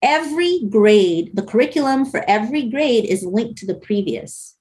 [0.00, 4.56] every grade, the curriculum for every grade is linked to the previous.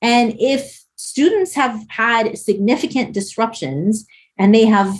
[0.00, 4.94] And if students have had significant disruptions and they have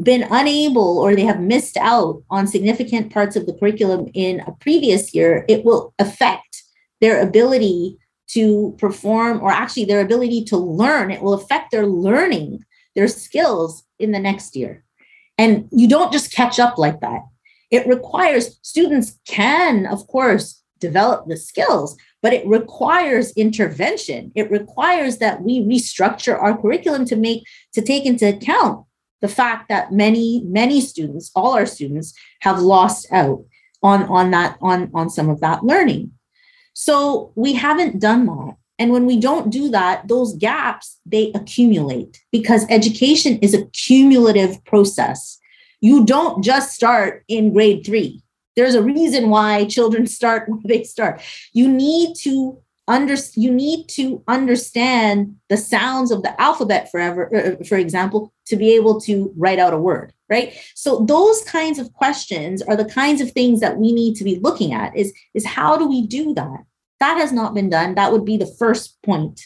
[0.00, 4.52] been unable or they have missed out on significant parts of the curriculum in a
[4.52, 6.62] previous year, it will affect
[7.00, 7.98] their ability
[8.28, 11.10] to perform or actually their ability to learn.
[11.10, 14.84] It will affect their learning, their skills in the next year.
[15.36, 17.22] And you don't just catch up like that.
[17.70, 24.32] It requires students can, of course, develop the skills, but it requires intervention.
[24.34, 28.86] It requires that we restructure our curriculum to make to take into account
[29.20, 33.44] the fact that many many students, all our students, have lost out
[33.82, 36.12] on on that on on some of that learning.
[36.72, 38.56] So we haven't done that.
[38.78, 44.64] And when we don't do that, those gaps they accumulate because education is a cumulative
[44.64, 45.38] process.
[45.80, 48.22] You don't just start in grade 3
[48.56, 53.86] there's a reason why children start where they start you need to under you need
[53.88, 59.32] to understand the sounds of the alphabet forever uh, for example to be able to
[59.36, 60.54] write out a word right?
[60.74, 64.38] So those kinds of questions are the kinds of things that we need to be
[64.38, 66.64] looking at is is how do we do that?
[67.00, 67.96] That has not been done.
[67.96, 69.40] That would be the first point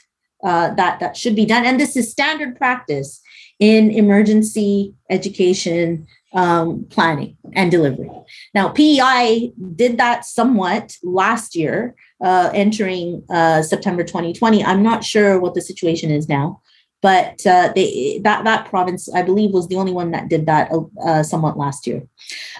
[0.44, 1.64] uh, that that should be done.
[1.64, 3.20] And this is standard practice
[3.58, 8.10] in emergency education um, planning and delivery.
[8.54, 14.64] Now, PEI did that somewhat last year, uh, entering uh, September 2020.
[14.64, 16.60] I'm not sure what the situation is now,
[17.00, 20.72] but uh, they, that that province, I believe, was the only one that did that
[21.04, 22.02] uh, somewhat last year.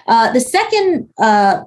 [0.07, 1.63] Uh, the second uh,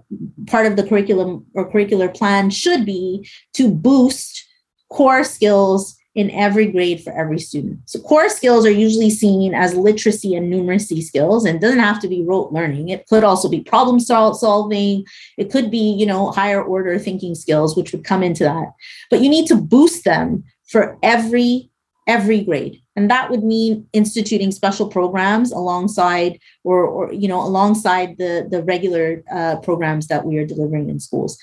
[0.47, 4.47] part of the curriculum or curricular plan should be to boost
[4.91, 7.79] core skills in every grade for every student.
[7.87, 12.09] So core skills are usually seen as literacy and numeracy skills and doesn't have to
[12.09, 12.89] be rote learning.
[12.89, 15.05] It could also be problem solving.
[15.37, 18.73] It could be, you know, higher order thinking skills, which would come into that.
[19.11, 21.71] But you need to boost them for every
[22.09, 22.83] every grade.
[22.97, 28.65] And that would mean instituting special programs alongside or, or you know, alongside the, the
[28.65, 31.39] regular uh, programs that we are delivering in schools.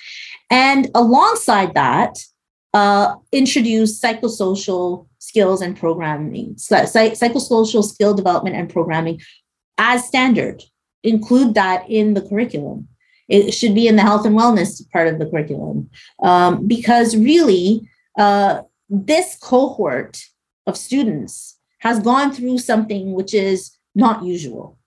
[0.50, 2.18] And alongside that,
[2.76, 9.22] uh, introduce psychosocial skills and programming, psychosocial skill development and programming
[9.78, 10.62] as standard.
[11.02, 12.90] Include that in the curriculum.
[13.30, 15.90] It should be in the health and wellness part of the curriculum
[16.22, 20.22] um, because really, uh, this cohort
[20.68, 24.78] of students has gone through something which is not usual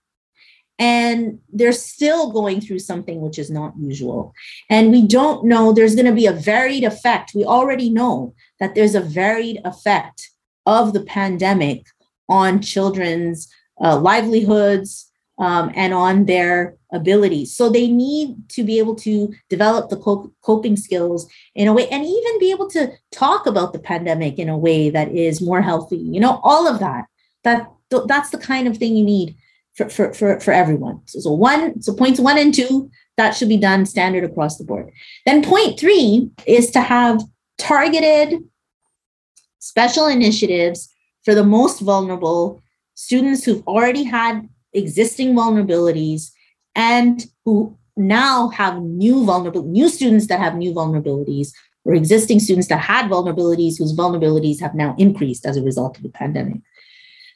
[0.79, 4.33] and they're still going through something which is not usual.
[4.71, 7.33] And we don't know, there's going to be a varied effect.
[7.35, 10.31] We already know that there's a varied effect
[10.67, 11.87] of the pandemic
[12.29, 17.55] on children's uh, livelihoods um, and on their abilities.
[17.55, 22.05] So they need to be able to develop the coping skills in a way and
[22.05, 25.99] even be able to talk about the pandemic in a way that is more healthy.
[25.99, 27.07] You know, all of that.
[27.45, 27.73] That
[28.07, 29.37] that's the kind of thing you need
[29.79, 31.01] for, for, for, for everyone.
[31.07, 34.64] So, so one, so points one and two, that should be done standard across the
[34.64, 34.91] board.
[35.25, 37.23] Then point three is to have
[37.59, 38.41] targeted
[39.61, 40.93] special initiatives
[41.25, 42.61] for the most vulnerable
[42.95, 46.33] students who've already had existing vulnerabilities
[46.75, 51.53] and who now have new vulnerable new students that have new vulnerabilities
[51.85, 56.05] or existing students that had vulnerabilities whose vulnerabilities have now increased as a result of
[56.05, 56.61] the pandemic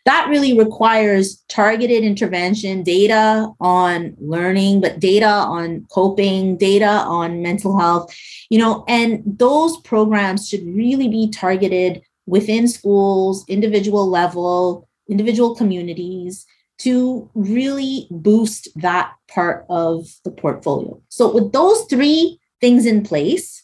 [0.05, 7.79] that really requires targeted intervention, data on learning, but data on coping, data on mental
[7.79, 8.15] health,
[8.51, 16.47] you know, and those programs should really be targeted within schools, individual level, individual communities
[16.79, 21.01] to really boost that part of the portfolio.
[21.09, 23.63] So, with those three things in place,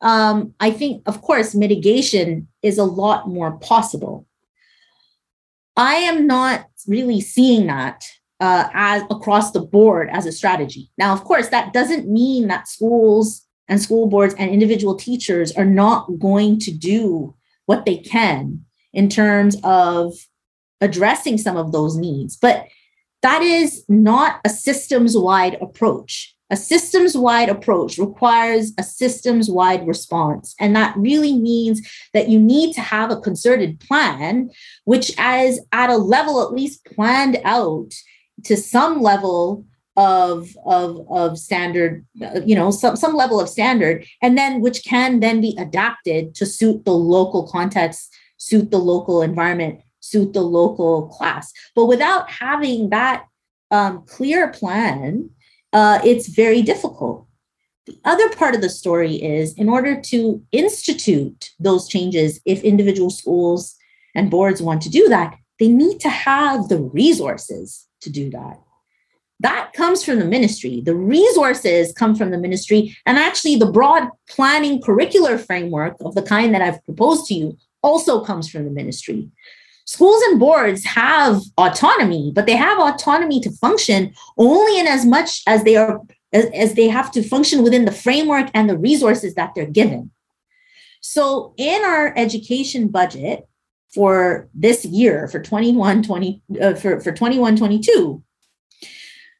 [0.00, 4.26] um, I think, of course, mitigation is a lot more possible
[5.76, 8.04] I am not really seeing that
[8.40, 10.90] uh, as across the board as a strategy.
[10.98, 15.64] Now, of course, that doesn't mean that schools and school boards and individual teachers are
[15.64, 17.34] not going to do
[17.66, 20.14] what they can in terms of
[20.80, 22.36] addressing some of those needs.
[22.36, 22.66] But
[23.22, 26.35] that is not a systems wide approach.
[26.50, 30.54] A systems wide approach requires a systems wide response.
[30.60, 34.50] And that really means that you need to have a concerted plan,
[34.84, 37.92] which is at a level at least planned out
[38.44, 39.64] to some level
[39.96, 42.04] of of of standard
[42.44, 46.44] you know some some level of standard and then which can then be adapted to
[46.44, 52.90] suit the local context suit the local environment suit the local class but without having
[52.90, 53.24] that
[53.70, 55.30] um, clear plan
[55.76, 57.26] uh, it's very difficult
[57.86, 63.10] the other part of the story is in order to institute those changes if individual
[63.10, 63.76] schools
[64.16, 68.58] and boards want to do that they need to have the resources to do that
[69.40, 70.80] that comes from the ministry.
[70.80, 72.96] The resources come from the ministry.
[73.04, 77.58] And actually, the broad planning curricular framework of the kind that I've proposed to you
[77.82, 79.28] also comes from the ministry.
[79.86, 85.42] Schools and boards have autonomy, but they have autonomy to function only in as much
[85.46, 86.00] as they are
[86.32, 90.10] as, as they have to function within the framework and the resources that they're given.
[91.00, 93.48] So in our education budget
[93.94, 98.22] for this year for 21 20 uh, for, for 21 22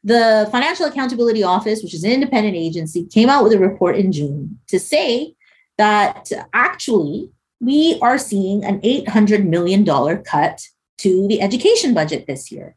[0.04, 4.12] the Financial Accountability Office, which is an independent agency, came out with a report in
[4.12, 5.34] June to say
[5.78, 9.84] that actually we are seeing an $800 million
[10.24, 10.66] cut
[10.98, 12.76] to the education budget this year.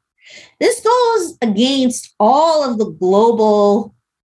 [0.59, 3.95] This goes against all of the global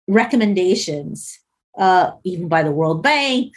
[0.09, 1.39] recommendations,
[1.79, 3.53] uh, even by the World Bank,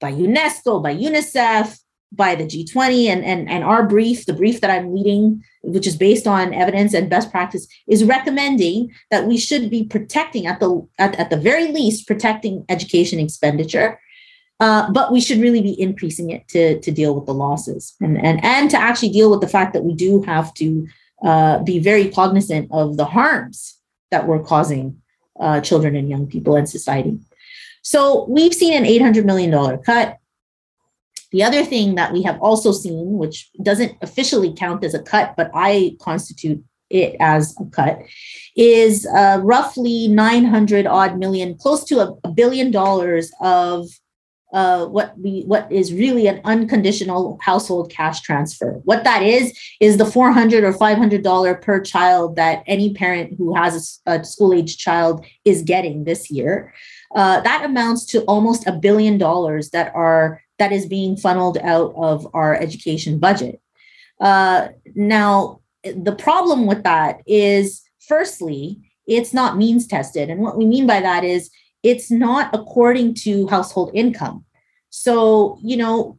[0.00, 1.78] by UNESCO, by UNICEF,
[2.12, 5.96] by the G20 and, and, and our brief, the brief that I'm leading, which is
[5.96, 10.86] based on evidence and best practice, is recommending that we should be protecting at the
[10.98, 14.00] at, at the very least protecting education expenditure.
[14.58, 18.16] Uh, but we should really be increasing it to, to deal with the losses and,
[18.24, 20.86] and, and to actually deal with the fact that we do have to
[21.22, 23.78] uh, be very cognizant of the harms
[24.10, 25.00] that we're causing
[25.38, 27.18] uh, children and young people and society.
[27.82, 30.16] So we've seen an $800 million cut.
[31.32, 35.34] The other thing that we have also seen, which doesn't officially count as a cut,
[35.36, 38.00] but I constitute it as a cut,
[38.56, 43.86] is uh, roughly 900 odd million, close to a, a billion dollars of
[44.52, 48.80] uh, what we what is really an unconditional household cash transfer.
[48.84, 53.54] What that is is the 400 or 500 dollar per child that any parent who
[53.54, 56.72] has a, a school age child is getting this year.
[57.14, 61.92] Uh, that amounts to almost a billion dollars that are that is being funneled out
[61.96, 63.60] of our education budget.
[64.20, 70.30] Uh, now, the problem with that is, firstly, it's not means tested.
[70.30, 71.50] And what we mean by that is
[71.86, 74.44] it's not according to household income.
[74.90, 76.18] So, you know,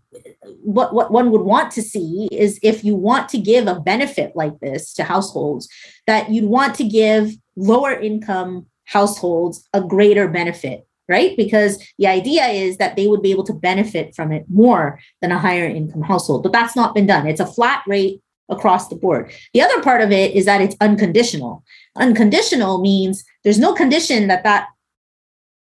[0.64, 4.32] what, what one would want to see is if you want to give a benefit
[4.36, 5.68] like this to households,
[6.06, 11.38] that you'd want to give lower income households a greater benefit right?
[11.38, 15.32] Because the idea is that they would be able to benefit from it more than
[15.32, 16.44] a higher income household.
[16.44, 17.26] But that's not been done.
[17.28, 19.32] It's a flat rate across the board.
[19.54, 21.64] The other part of it is that it's unconditional.
[21.96, 24.68] Unconditional means there's no condition that that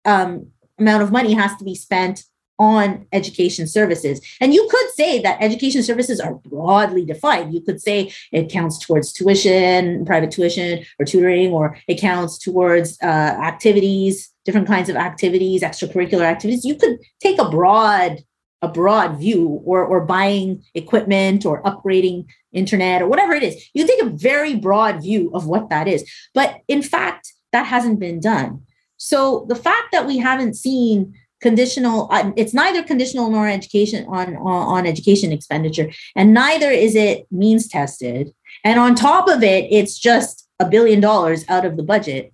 [0.04, 0.48] um,
[0.78, 2.24] amount of money has to be spent
[2.58, 4.20] on education services.
[4.40, 7.54] And you could say that education services are broadly defined.
[7.54, 12.98] You could say it counts towards tuition, private tuition, or tutoring, or it counts towards
[13.02, 16.64] uh, activities different kinds of activities, extracurricular activities.
[16.64, 18.18] You could take a broad
[18.60, 23.70] a broad view or or buying equipment or upgrading internet or whatever it is.
[23.74, 26.08] You take a very broad view of what that is.
[26.32, 28.62] But in fact, that hasn't been done.
[29.02, 34.36] So the fact that we haven't seen conditional uh, it's neither conditional nor education on,
[34.36, 38.32] on on education expenditure and neither is it means tested.
[38.62, 42.32] And on top of it it's just a billion dollars out of the budget.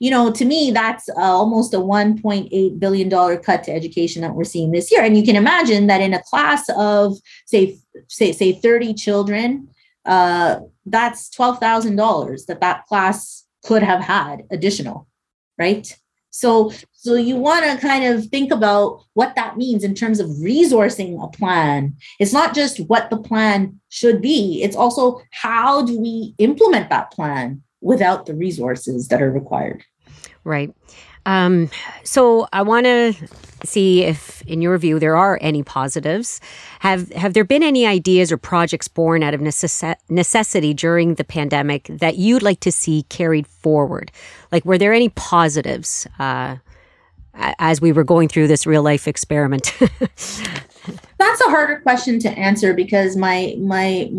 [0.00, 4.42] You know, to me, that's uh, almost a $1.8 billion cut to education that we're
[4.42, 5.02] seeing this year.
[5.02, 7.16] And you can imagine that in a class of,
[7.46, 7.78] say,
[8.08, 9.68] say, say 30 children,
[10.04, 15.06] uh, that's $12,000 that that class could have had additional,
[15.58, 15.96] right?
[16.30, 20.28] So, so you want to kind of think about what that means in terms of
[20.30, 21.94] resourcing a plan.
[22.18, 27.12] It's not just what the plan should be, it's also how do we implement that
[27.12, 29.84] plan without the resources that are required.
[30.42, 30.74] Right.
[31.26, 31.70] Um,
[32.02, 33.14] so I want to
[33.64, 36.40] see if, in your view, there are any positives.
[36.80, 41.24] Have Have there been any ideas or projects born out of necess- necessity during the
[41.24, 44.12] pandemic that you'd like to see carried forward?
[44.52, 46.56] Like, were there any positives uh,
[47.34, 49.74] as we were going through this real life experiment?
[51.18, 54.10] That's a harder question to answer because my my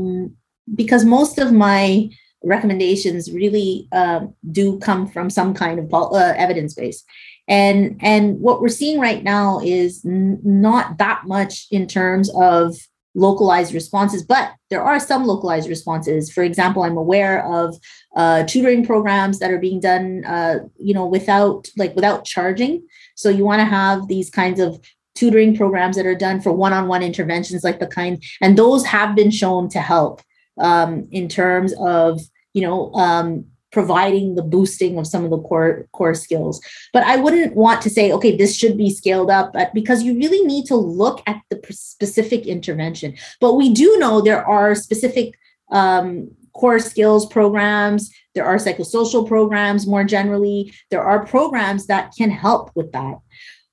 [0.73, 2.09] because most of my
[2.45, 7.03] recommendations really um, do come from some kind of uh, evidence base.
[7.47, 12.75] And and what we're seeing right now is n- not that much in terms of
[13.17, 16.31] localized responses but there are some localized responses.
[16.31, 17.75] For example i'm aware of
[18.15, 22.85] uh, tutoring programs that are being done uh, you know without like without charging.
[23.15, 24.79] So you want to have these kinds of
[25.13, 29.31] tutoring programs that are done for one-on-one interventions like the kind and those have been
[29.31, 30.21] shown to help
[30.59, 32.21] um, in terms of
[32.55, 36.61] you know um, providing the boosting of some of the core core skills.
[36.93, 40.15] But i wouldn't want to say okay this should be scaled up but because you
[40.15, 43.15] really need to look at the specific intervention.
[43.41, 45.37] But we do know there are specific
[45.71, 52.31] um, core skills programs there are psychosocial programs more generally there are programs that can
[52.31, 53.15] help with that.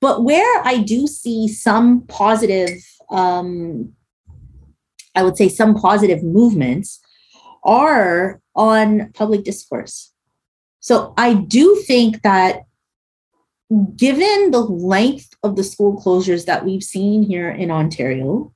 [0.01, 2.75] But where i do see some positive
[3.09, 3.93] um,
[5.15, 6.99] i would say some positive movements
[7.63, 10.11] are on public discourse.
[10.79, 12.63] So I do think that
[13.95, 18.53] given the length of the school closures that we've seen here in Ontario,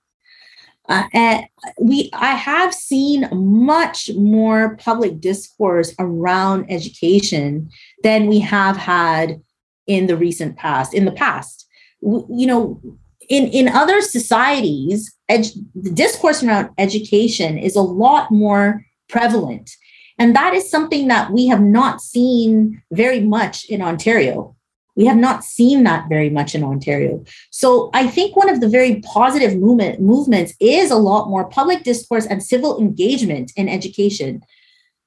[0.90, 1.46] uh, and
[1.82, 7.70] we I have seen much more public discourse around education
[8.04, 9.42] than we have had
[9.86, 10.94] in the recent past.
[10.94, 11.68] In the past,
[12.02, 12.82] you know,
[13.30, 19.72] in in other societies, the discourse around education is a lot more prevalent.
[20.20, 24.56] And that is something that we have not seen very much in Ontario.
[24.96, 27.24] We have not seen that very much in Ontario.
[27.52, 31.84] So I think one of the very positive movement, movements is a lot more public
[31.84, 34.42] discourse and civil engagement in education,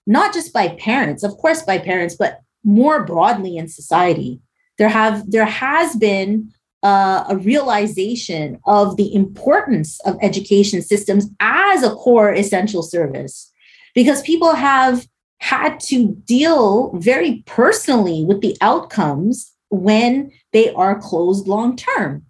[0.06, 4.40] not just by parents, of course, by parents, but more broadly in society.
[4.78, 6.52] There have there has been
[6.84, 13.50] uh, a realization of the importance of education systems as a core essential service
[13.94, 15.06] because people have
[15.38, 22.24] had to deal very personally with the outcomes when they are closed long term.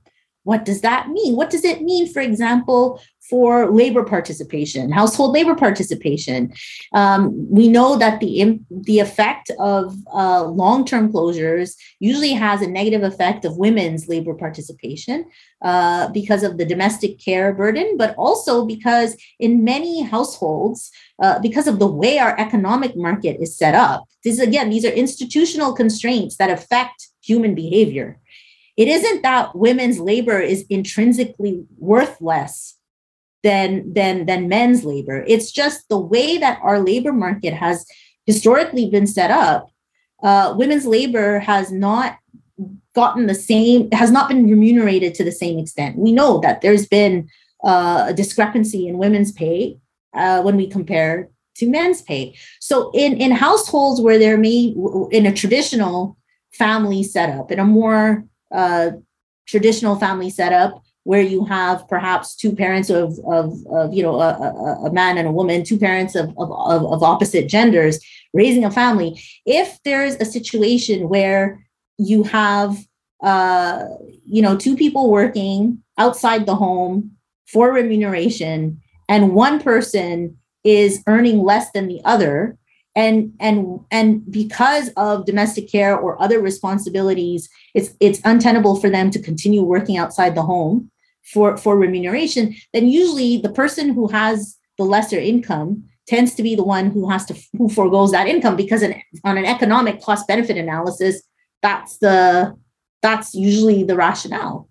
[0.45, 1.37] What does that mean?
[1.37, 6.53] What does it mean, for example, for labor participation, household labor participation.
[6.93, 12.67] Um, we know that the the effect of uh, long term closures usually has a
[12.67, 15.27] negative effect of women's labor participation
[15.63, 20.91] uh, because of the domestic care burden, but also because in many households,
[21.23, 24.91] uh, because of the way our economic market is set up, this again, these are
[25.05, 28.19] institutional constraints that affect human behavior.
[28.81, 32.77] It isn't that women's labor is intrinsically worth less
[33.43, 35.25] than than than men's labor.
[35.27, 37.85] It's just the way that our labor market has
[38.27, 39.71] historically been set up
[40.23, 42.19] uh, women's labor has not
[42.95, 45.97] gotten the same has not been remunerated to the same extent.
[45.97, 47.29] We know that there's been
[47.65, 49.79] uh, a discrepancy in women's pay
[50.15, 52.35] uh, when we compare to men's pay.
[52.61, 54.75] So in in households where there may
[55.11, 56.17] in a traditional
[56.53, 58.25] family setup in a more
[59.47, 64.87] traditional family setup where you have perhaps two parents of, of, of you know, a,
[64.87, 66.51] a, man and a woman, two parents of, of,
[66.85, 67.99] of opposite genders
[68.35, 69.21] raising a family.
[69.47, 71.67] If there's a situation where
[71.99, 72.77] you have,
[73.23, 73.85] uh,
[74.27, 81.41] you know, two people working outside the home for remuneration and one person is earning
[81.43, 82.57] less than the other,
[82.97, 89.11] and and and because of domestic care or other responsibilities it's it's untenable for them
[89.11, 90.91] to continue working outside the home
[91.23, 96.57] for for remuneration then usually the person who has the lesser income tends to be
[96.57, 100.27] the one who has to who foregoes that income because an, on an economic cost
[100.27, 101.23] benefit analysis
[101.63, 102.57] that's the
[103.03, 104.69] that's usually the rationale.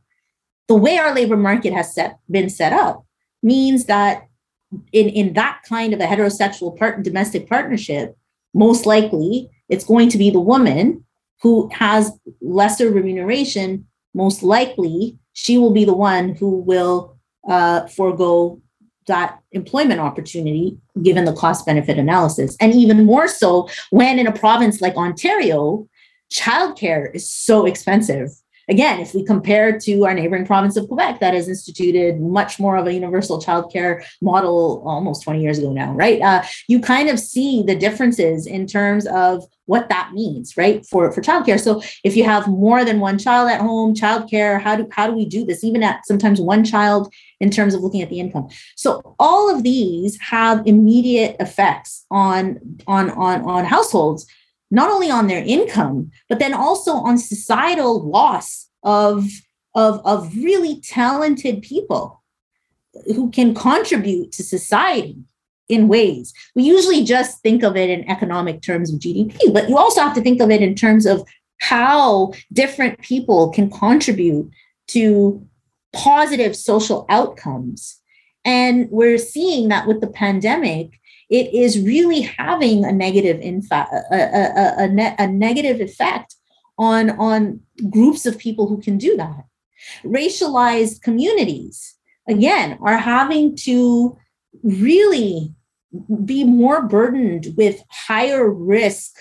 [0.67, 3.05] The way our labor market has set been set up
[3.41, 4.27] means that
[4.91, 8.15] in in that kind of a heterosexual part domestic partnership
[8.53, 11.03] most likely it's going to be the woman
[11.41, 12.11] who has
[12.41, 13.85] lesser remuneration.
[14.13, 17.15] Most likely she will be the one who will
[17.47, 18.61] uh, forego
[19.07, 22.55] that employment opportunity given the cost benefit analysis.
[22.59, 25.87] And even more so when in a province like ontario
[26.31, 28.29] childcare is so expensive
[28.69, 32.77] again, if we compare to our neighboring province of Quebec, that has instituted much more
[32.77, 36.21] of a universal childcare model almost 20 years ago now, right?
[36.21, 41.11] Uh, you kind of see the differences in terms of what that means, right, for
[41.11, 41.59] for childcare.
[41.59, 45.13] So if you have more than one child at home, childcare, how do how do
[45.13, 45.63] we do this?
[45.63, 48.49] Even at sometimes one child in terms of looking at the income.
[48.75, 54.25] So all of these have immediate effects on on on on households
[54.71, 59.25] not only on their income, but then also on societal loss of,
[59.75, 62.21] of, of really talented people
[63.15, 65.17] who can contribute to society.
[65.69, 66.33] in ways.
[66.55, 70.15] We usually just think of it in economic terms of GDP, but you also have
[70.15, 71.23] to think of it in terms of
[71.59, 74.49] how different people can contribute
[74.87, 75.45] to
[75.93, 77.99] positive social outcomes.
[78.45, 80.99] And we're seeing that with the pandemic,
[81.29, 86.35] it is really having a negative infa- a, a, a, ne- a negative effect
[86.77, 89.45] on, on groups of people who can do that.
[90.03, 91.95] Racialized communities,
[92.27, 94.17] again, are having to
[94.63, 95.53] really
[96.25, 99.15] be more burdened with higher risk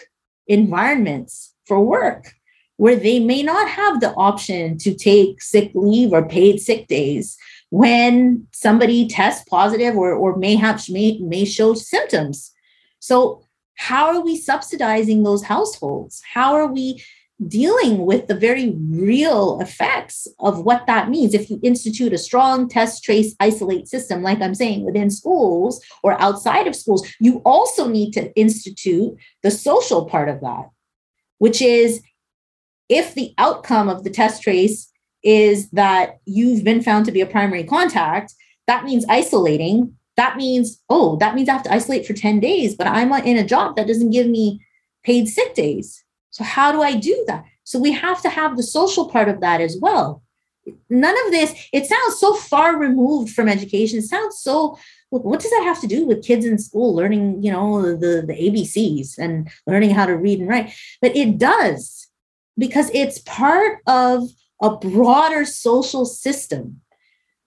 [0.46, 2.32] environments for work
[2.76, 7.36] where they may not have the option to take sick leave or paid sick days
[7.70, 12.52] when somebody tests positive or, or may have may, may show symptoms.
[13.00, 13.42] So
[13.76, 16.22] how are we subsidizing those households?
[16.32, 17.02] How are we
[17.46, 21.34] dealing with the very real effects of what that means?
[21.34, 26.20] If you institute a strong test trace isolate system like i'm saying within schools or
[26.20, 30.68] outside of schools you also need to institute the social part of that
[31.38, 32.02] which is
[32.88, 34.90] if the outcome of the test trace
[35.22, 38.34] is that you've been found to be a primary contact,
[38.66, 39.94] that means isolating.
[40.16, 43.36] That means, oh, that means I have to isolate for 10 days, but I'm in
[43.36, 44.64] a job that doesn't give me
[45.04, 46.04] paid sick days.
[46.30, 47.44] So, how do I do that?
[47.64, 50.22] So, we have to have the social part of that as well.
[50.90, 54.00] None of this, it sounds so far removed from education.
[54.00, 54.76] It sounds so
[55.10, 58.34] what does that have to do with kids in school learning you know the the
[58.34, 62.08] abcs and learning how to read and write but it does
[62.56, 64.28] because it's part of
[64.60, 66.80] a broader social system.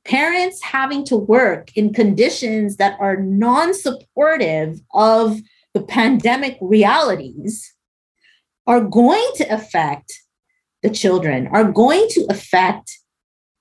[0.05, 5.39] Parents having to work in conditions that are non supportive of
[5.73, 7.73] the pandemic realities
[8.65, 10.11] are going to affect
[10.81, 12.97] the children, are going to affect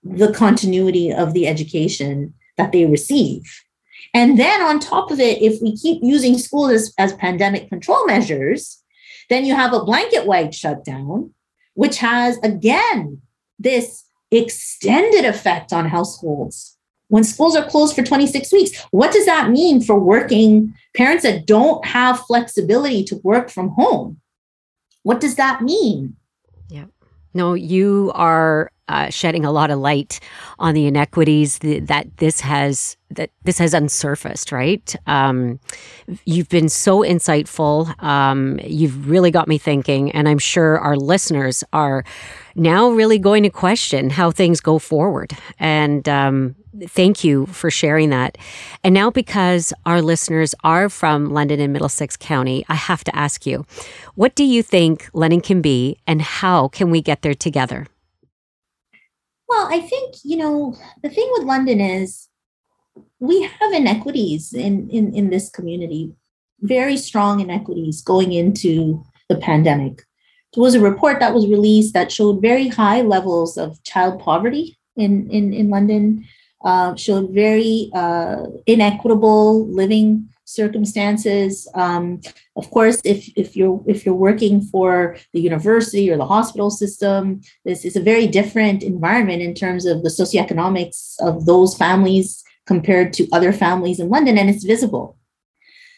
[0.03, 3.43] the continuity of the education that they receive.
[4.15, 8.07] And then on top of it, if we keep using schools as, as pandemic control
[8.07, 8.83] measures,
[9.29, 11.35] then you have a blanket wide shutdown
[11.75, 13.23] which has again
[13.61, 16.77] this extended effect on households.
[17.09, 21.47] When schools are closed for 26 weeks, what does that mean for working parents that
[21.47, 24.21] don't have flexibility to work from home?
[25.03, 26.17] What does that mean?
[26.69, 26.87] Yeah.
[27.35, 30.21] No, you are uh, shedding a lot of light
[30.59, 34.53] on the inequities that, that this has that this has unsurfaced.
[34.53, 34.97] Right?
[35.07, 35.59] Um,
[36.25, 37.75] you've been so insightful.
[38.03, 42.05] Um, you've really got me thinking, and I'm sure our listeners are
[42.55, 45.33] now really going to question how things go forward.
[45.59, 46.57] And um,
[46.89, 48.37] thank you for sharing that.
[48.83, 53.47] And now, because our listeners are from London and Middlesex County, I have to ask
[53.47, 53.65] you,
[54.15, 57.87] what do you think London can be, and how can we get there together?
[59.51, 62.29] Well, I think, you know, the thing with London is
[63.19, 66.13] we have inequities in, in, in this community,
[66.61, 70.05] very strong inequities going into the pandemic.
[70.55, 74.79] There was a report that was released that showed very high levels of child poverty
[74.97, 76.25] in, in, in London,
[76.65, 81.69] uh, showed very uh, inequitable living circumstances.
[81.75, 82.21] Um,
[82.57, 87.41] of course, if if you're if you're working for the university or the hospital system,
[87.65, 93.13] this is a very different environment in terms of the socioeconomics of those families compared
[93.15, 95.17] to other families in London, and it's visible.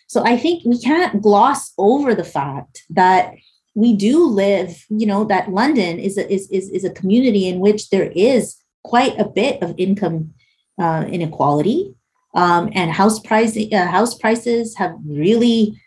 [0.06, 3.34] So I think we can't gloss over the fact that
[3.74, 7.60] we do live, you know, that London is a, is, is, is a community in
[7.60, 10.34] which there is quite a bit of income
[10.78, 11.94] uh, inequality
[12.34, 15.80] um, and house price uh, house prices have really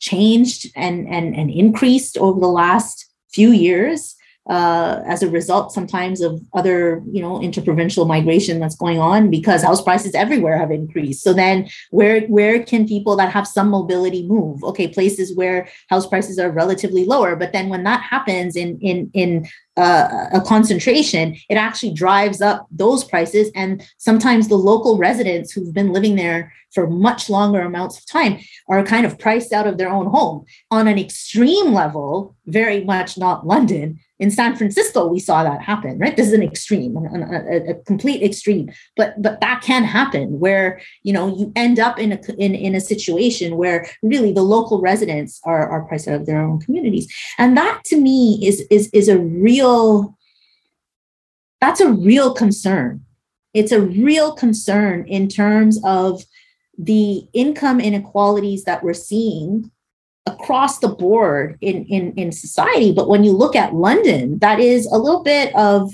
[0.00, 4.16] changed and, and and increased over the last few years
[4.50, 9.62] uh, as a result sometimes of other you know interprovincial migration that's going on because
[9.62, 11.22] house prices everywhere have increased.
[11.22, 14.62] So then where where can people that have some mobility move?
[14.62, 19.10] Okay places where house prices are relatively lower but then when that happens in in
[19.14, 19.46] in
[19.76, 23.50] uh, a concentration it actually drives up those prices.
[23.54, 28.38] And sometimes the local residents who've been living there for much longer amounts of time
[28.68, 30.44] are kind of priced out of their own home.
[30.70, 35.98] On an extreme level very much not london in San Francisco, we saw that happen,
[35.98, 36.16] right?
[36.16, 41.12] This is an extreme, a, a, complete extreme, but but that can happen where you
[41.12, 45.40] know you end up in a in, in a situation where really the local residents
[45.44, 49.08] are are priced out of their own communities, and that to me is is is
[49.08, 49.63] a real
[51.60, 53.04] that's a real concern.
[53.54, 56.24] It's a real concern in terms of
[56.76, 59.70] the income inequalities that we're seeing
[60.26, 62.92] across the board in, in, in society.
[62.92, 65.92] But when you look at London, that is a little bit of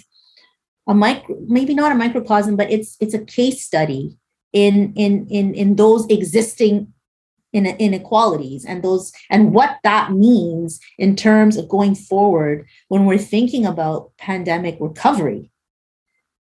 [0.87, 4.17] a micro, maybe not a microcosm, but it's it's a case study
[4.53, 6.93] in in in in those existing in
[7.53, 13.67] inequalities and those and what that means in terms of going forward when we're thinking
[13.67, 15.51] about pandemic recovery.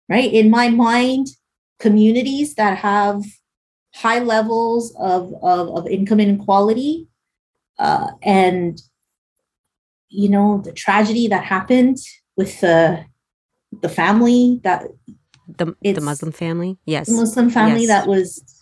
[0.10, 0.32] Right?
[0.32, 1.28] In my mind
[1.80, 3.24] communities that have
[3.94, 7.08] high levels of, of, of income inequality
[7.80, 8.82] uh, and
[10.10, 11.98] you know the tragedy that happened
[12.36, 13.04] with the
[13.82, 14.84] the family that
[15.58, 16.78] the, the muslim family?
[16.86, 17.08] Yes.
[17.08, 17.90] the muslim family yes.
[17.90, 18.57] that was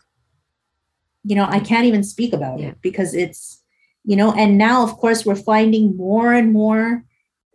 [1.25, 2.67] you know i can't even speak about yeah.
[2.67, 3.61] it because it's
[4.03, 7.03] you know and now of course we're finding more and more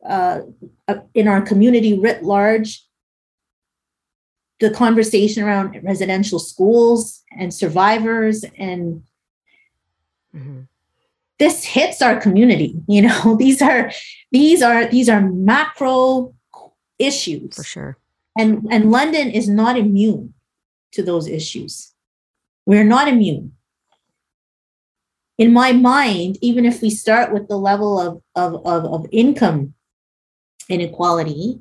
[0.09, 0.41] uh,
[0.89, 2.85] uh in our community writ large
[4.59, 9.03] the conversation around residential schools and survivors and
[10.35, 10.61] mm-hmm.
[11.39, 13.91] this hits our community you know these are
[14.33, 16.35] these are these are macro
[17.01, 17.57] issues.
[17.57, 17.97] For sure.
[18.39, 20.35] And and london is not immune
[20.93, 21.93] to those issues.
[22.66, 23.53] We're not immune
[25.41, 29.74] in my mind even if we start with the level of of, of, of income
[30.68, 31.59] inequality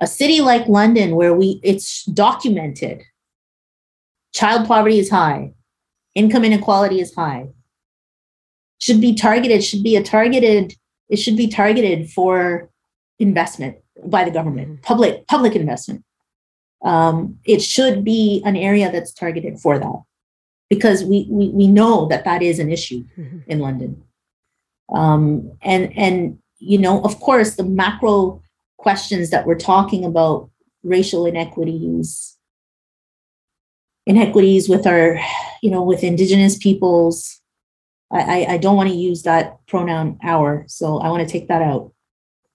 [0.00, 3.02] a city like London where we it's documented
[4.36, 5.54] child poverty is high,
[6.14, 7.48] income inequality is high.
[8.78, 10.74] Should be targeted, should be a targeted,
[11.08, 12.68] it should be targeted for
[13.18, 14.82] investment by the government, mm-hmm.
[14.82, 16.04] public, public investment.
[16.84, 20.02] Um, it should be an area that's targeted for that
[20.68, 23.38] because we we, we know that that is an issue mm-hmm.
[23.46, 24.02] in London.
[24.92, 28.42] Um, and and you know, of course, the macro
[28.76, 30.50] questions that we're talking about
[30.82, 32.36] racial inequities
[34.06, 35.18] inequities with our
[35.62, 37.40] you know with indigenous peoples
[38.12, 41.60] i i don't want to use that pronoun our so i want to take that
[41.60, 41.92] out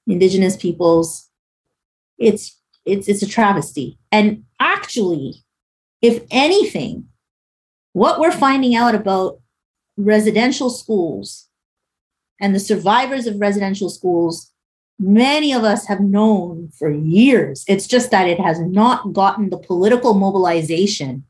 [0.07, 1.29] indigenous peoples
[2.17, 5.43] it's it's it's a travesty and actually
[6.01, 7.05] if anything
[7.93, 9.39] what we're finding out about
[9.97, 11.47] residential schools
[12.39, 14.51] and the survivors of residential schools
[15.01, 17.65] many of us have known for years.
[17.67, 21.25] It's just that it has not gotten the political mobilization.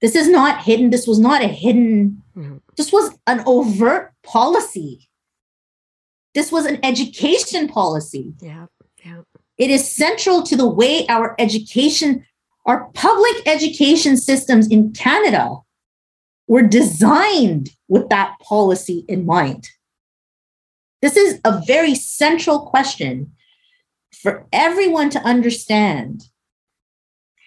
[0.00, 0.90] This is not hidden.
[0.90, 2.58] This was not a hidden, mm-hmm.
[2.76, 5.08] this was an overt policy.
[6.34, 8.34] This was an education policy.
[8.40, 8.66] Yeah.
[9.04, 9.22] Yeah.
[9.56, 12.24] It is central to the way our education,
[12.68, 15.56] our public education systems in Canada
[16.46, 19.70] were designed with that policy in mind.
[21.00, 23.32] This is a very central question
[24.12, 26.24] for everyone to understand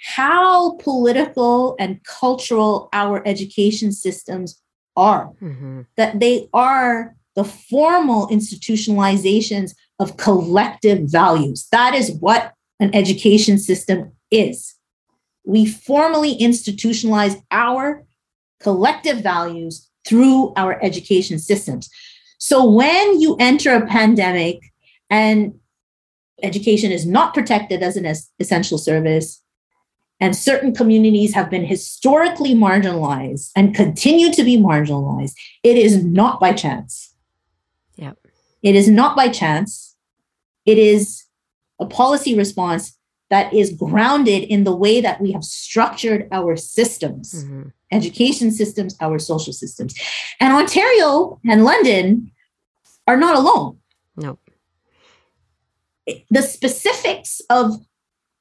[0.04, 4.60] how political and cultural our education systems
[4.96, 5.82] are, mm-hmm.
[5.98, 11.68] that they are the formal institutionalizations of collective values.
[11.72, 14.76] That is what an education system is.
[15.44, 18.06] We formally institutionalize our
[18.60, 21.90] collective values through our education systems.
[22.38, 24.60] So when you enter a pandemic
[25.10, 25.54] and
[26.44, 29.42] education is not protected as an essential service,
[30.20, 35.34] and certain communities have been historically marginalized and continue to be marginalized,
[35.64, 37.16] it is not by chance.
[37.96, 38.18] Yep.
[38.62, 39.96] It is not by chance.
[40.66, 41.24] It is
[41.80, 42.96] a policy response
[43.32, 47.70] that is grounded in the way that we have structured our systems, mm-hmm.
[47.92, 49.96] education systems, our social systems.
[50.42, 52.32] And Ontario and London
[53.08, 53.78] are not alone.
[54.18, 54.38] No.
[56.30, 57.80] The specifics of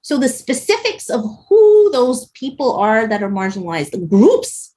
[0.03, 4.75] so the specifics of who those people are that are marginalized, the groups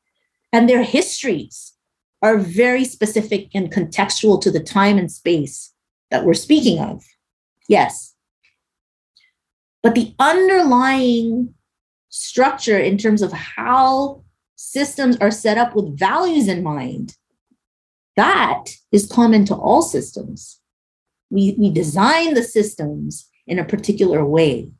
[0.51, 1.73] and their histories
[2.21, 5.73] are very specific and contextual to the time and space
[6.11, 7.03] that we're speaking of.
[7.67, 8.12] Yes.
[9.83, 11.53] But the underlying
[12.09, 14.23] structure in terms of how
[14.55, 17.17] systems are set up with values in mind,
[18.15, 20.61] that is common to all systems.
[21.29, 24.71] We, we design the systems in a particular way.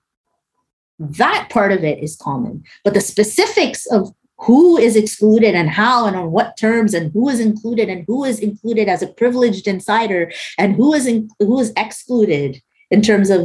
[0.99, 2.63] That part of it is common.
[2.85, 7.29] But the specifics of who is excluded and how and on what terms and who
[7.29, 11.59] is included and who is included as a privileged insider and who is in, who
[11.59, 12.61] is excluded
[12.93, 13.41] in terms of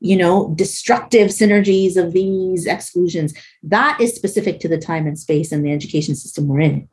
[0.00, 3.34] you know destructive synergies of these exclusions.
[3.62, 6.88] That is specific to the time and space and the education system we're in.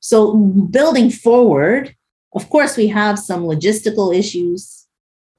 [0.00, 0.36] So
[0.78, 1.94] building forward
[2.32, 4.86] of course we have some logistical issues.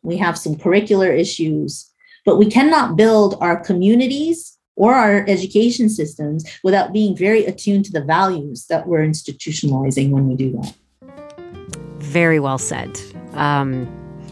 [0.03, 1.87] We have some curricular issues
[2.25, 7.91] but we cannot build our communities or our education systems without being very attuned to
[7.91, 10.73] the values that we're institutionalizing when we do that.
[11.99, 12.99] Very well said.
[13.33, 13.87] Um,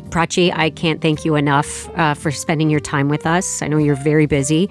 [0.10, 3.62] Prachi, I can't thank you enough uh, for spending your time with us.
[3.62, 4.70] I know you're very busy.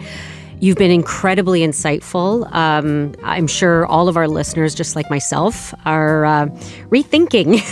[0.60, 2.52] You've been incredibly insightful.
[2.52, 6.46] Um, I'm sure all of our listeners, just like myself, are uh,
[6.88, 7.62] rethinking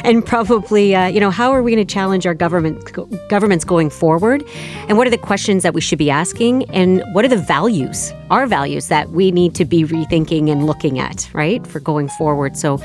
[0.04, 2.92] and probably, uh, you know, how are we going to challenge our government
[3.30, 4.44] governments going forward,
[4.88, 8.12] and what are the questions that we should be asking, and what are the values,
[8.30, 12.56] our values that we need to be rethinking and looking at, right, for going forward.
[12.58, 12.76] So,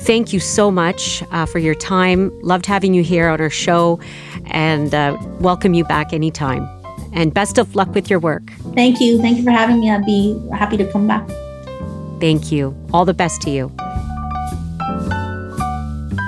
[0.00, 2.38] thank you so much uh, for your time.
[2.42, 3.98] Loved having you here on our show,
[4.46, 6.79] and uh, welcome you back anytime
[7.12, 8.52] and best of luck with your work.
[8.74, 9.20] Thank you.
[9.20, 9.90] Thank you for having me.
[9.90, 11.28] I'd be happy to come back.
[12.20, 12.76] Thank you.
[12.92, 13.72] All the best to you.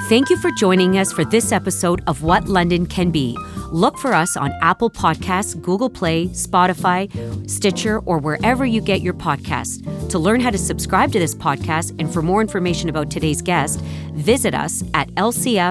[0.08, 3.36] Thank you for joining us for this episode of What London Can Be.
[3.72, 7.08] Look for us on Apple Podcasts, Google Play, Spotify,
[7.48, 9.80] Stitcher, or wherever you get your podcasts.
[10.10, 13.80] To learn how to subscribe to this podcast and for more information about today's guest,
[14.12, 15.70] visit us at lcf.on.ca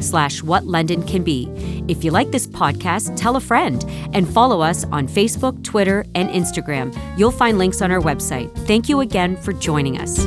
[0.00, 1.48] slash what London can be.
[1.88, 6.30] If you like this podcast, tell a friend and follow us on Facebook, Twitter, and
[6.30, 6.96] Instagram.
[7.18, 8.54] You'll find links on our website.
[8.68, 10.24] Thank you again for joining us.